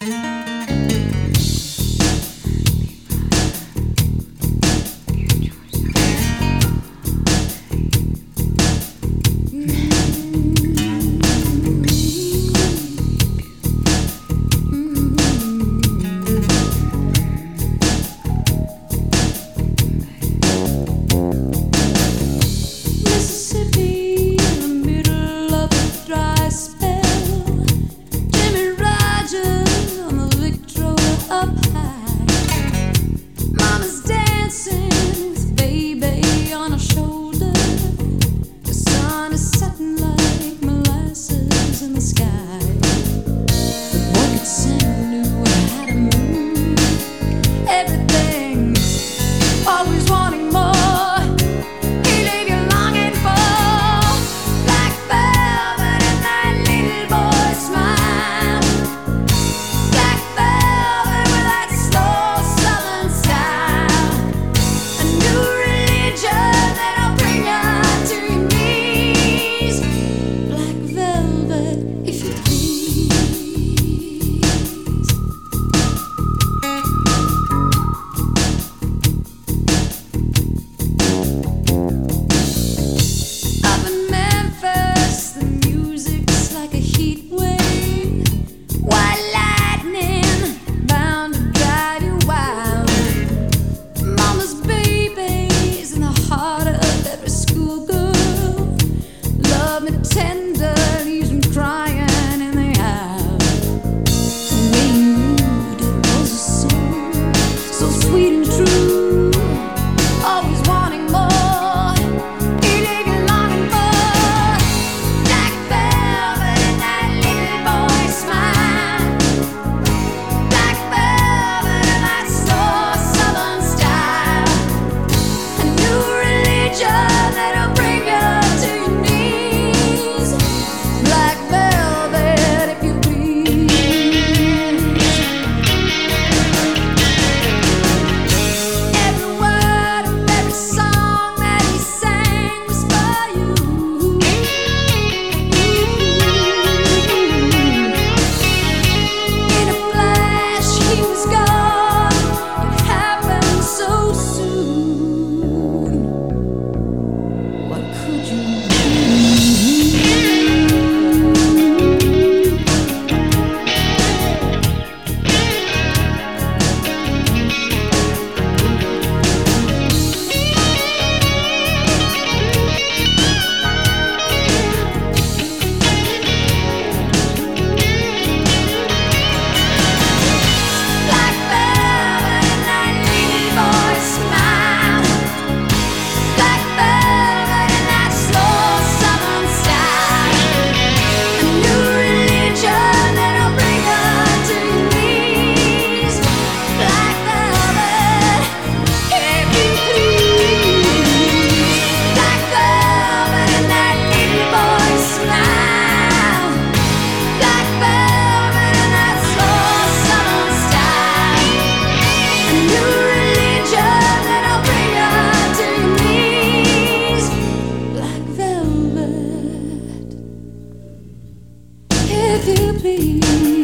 if 222.33 222.47
you 222.47 222.73
please. 222.75 223.60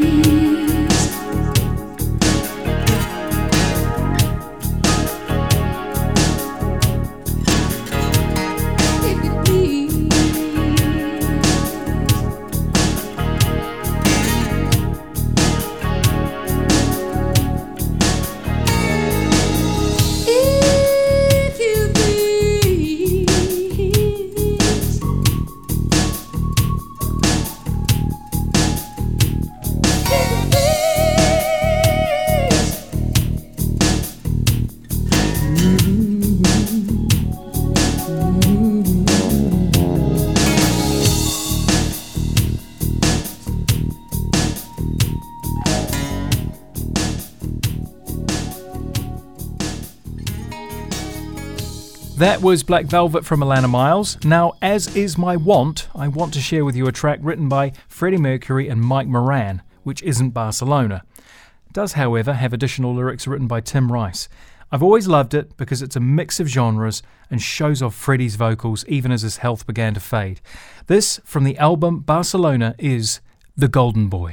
That 52.26 52.42
was 52.42 52.64
Black 52.64 52.86
Velvet 52.86 53.24
from 53.24 53.40
Alannah 53.40 53.68
Myles. 53.68 54.18
Now, 54.24 54.54
as 54.60 54.96
is 54.96 55.16
my 55.16 55.36
want, 55.36 55.86
I 55.94 56.08
want 56.08 56.34
to 56.34 56.40
share 56.40 56.64
with 56.64 56.74
you 56.74 56.88
a 56.88 56.92
track 56.92 57.20
written 57.22 57.48
by 57.48 57.70
Freddie 57.86 58.16
Mercury 58.16 58.66
and 58.66 58.80
Mike 58.80 59.06
Moran, 59.06 59.62
which 59.84 60.02
isn't 60.02 60.30
Barcelona. 60.30 61.04
It 61.18 61.72
does, 61.72 61.92
however, 61.92 62.32
have 62.32 62.52
additional 62.52 62.92
lyrics 62.92 63.28
written 63.28 63.46
by 63.46 63.60
Tim 63.60 63.92
Rice. 63.92 64.28
I've 64.72 64.82
always 64.82 65.06
loved 65.06 65.34
it 65.34 65.56
because 65.56 65.82
it's 65.82 65.94
a 65.94 66.00
mix 66.00 66.40
of 66.40 66.48
genres 66.48 67.00
and 67.30 67.40
shows 67.40 67.80
off 67.80 67.94
Freddie's 67.94 68.34
vocals 68.34 68.84
even 68.88 69.12
as 69.12 69.22
his 69.22 69.36
health 69.36 69.64
began 69.64 69.94
to 69.94 70.00
fade. 70.00 70.40
This, 70.88 71.20
from 71.24 71.44
the 71.44 71.56
album 71.58 72.00
Barcelona, 72.00 72.74
is 72.76 73.20
The 73.56 73.68
Golden 73.68 74.08
Boy. 74.08 74.32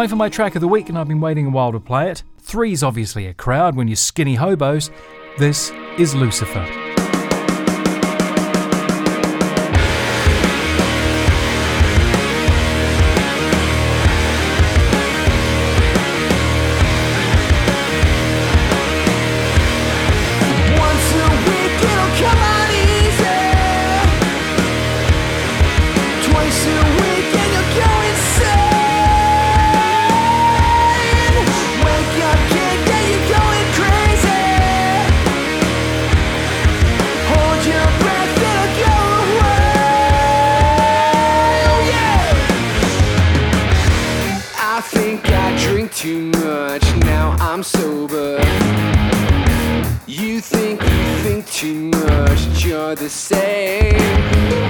Time 0.00 0.08
for 0.08 0.16
my 0.16 0.30
track 0.30 0.54
of 0.54 0.62
the 0.62 0.66
week, 0.66 0.88
and 0.88 0.96
I've 0.96 1.08
been 1.08 1.20
waiting 1.20 1.44
a 1.44 1.50
while 1.50 1.72
to 1.72 1.78
play 1.78 2.10
it. 2.10 2.22
Three's 2.38 2.82
obviously 2.82 3.26
a 3.26 3.34
crowd 3.34 3.76
when 3.76 3.86
you're 3.86 3.96
skinny 3.96 4.36
hobos. 4.36 4.90
This 5.36 5.72
is 5.98 6.14
Lucifer. 6.14 6.79
The 52.94 53.08
same. 53.08 54.69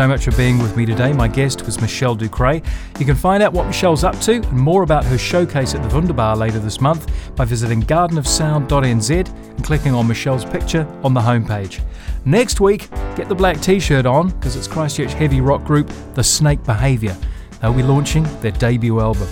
So 0.00 0.08
much 0.08 0.24
for 0.24 0.34
being 0.34 0.58
with 0.58 0.78
me 0.78 0.86
today. 0.86 1.12
My 1.12 1.28
guest 1.28 1.66
was 1.66 1.78
Michelle 1.78 2.16
Ducray. 2.16 2.66
You 2.98 3.04
can 3.04 3.14
find 3.14 3.42
out 3.42 3.52
what 3.52 3.66
Michelle's 3.66 4.02
up 4.02 4.18
to 4.20 4.36
and 4.36 4.52
more 4.58 4.82
about 4.82 5.04
her 5.04 5.18
showcase 5.18 5.74
at 5.74 5.82
the 5.82 5.94
Wunderbar 5.94 6.36
later 6.36 6.58
this 6.58 6.80
month 6.80 7.36
by 7.36 7.44
visiting 7.44 7.82
gardenofsound.nz 7.82 9.28
and 9.28 9.62
clicking 9.62 9.92
on 9.92 10.08
Michelle's 10.08 10.46
picture 10.46 10.88
on 11.04 11.12
the 11.12 11.20
homepage. 11.20 11.82
Next 12.24 12.62
week, 12.62 12.88
get 13.14 13.28
the 13.28 13.34
black 13.34 13.60
t 13.60 13.78
shirt 13.78 14.06
on 14.06 14.30
because 14.30 14.56
it's 14.56 14.66
Christchurch 14.66 15.12
heavy 15.12 15.42
rock 15.42 15.64
group 15.64 15.92
The 16.14 16.24
Snake 16.24 16.64
Behaviour. 16.64 17.14
They'll 17.60 17.74
be 17.74 17.82
launching 17.82 18.22
their 18.40 18.52
debut 18.52 19.00
album. 19.00 19.28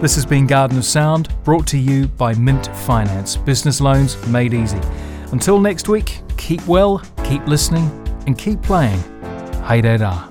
This 0.00 0.16
has 0.16 0.26
been 0.26 0.44
Garden 0.44 0.76
of 0.76 0.84
Sound, 0.84 1.28
brought 1.44 1.68
to 1.68 1.78
you 1.78 2.08
by 2.08 2.34
Mint 2.34 2.66
Finance, 2.78 3.36
business 3.36 3.80
loans 3.80 4.16
made 4.26 4.54
easy. 4.54 4.80
Until 5.30 5.60
next 5.60 5.88
week, 5.88 6.18
keep 6.36 6.66
well, 6.66 7.00
keep 7.22 7.46
listening, 7.46 7.88
and 8.26 8.36
keep 8.36 8.60
playing. 8.60 9.00
Hey 9.70 9.80
there. 9.80 10.29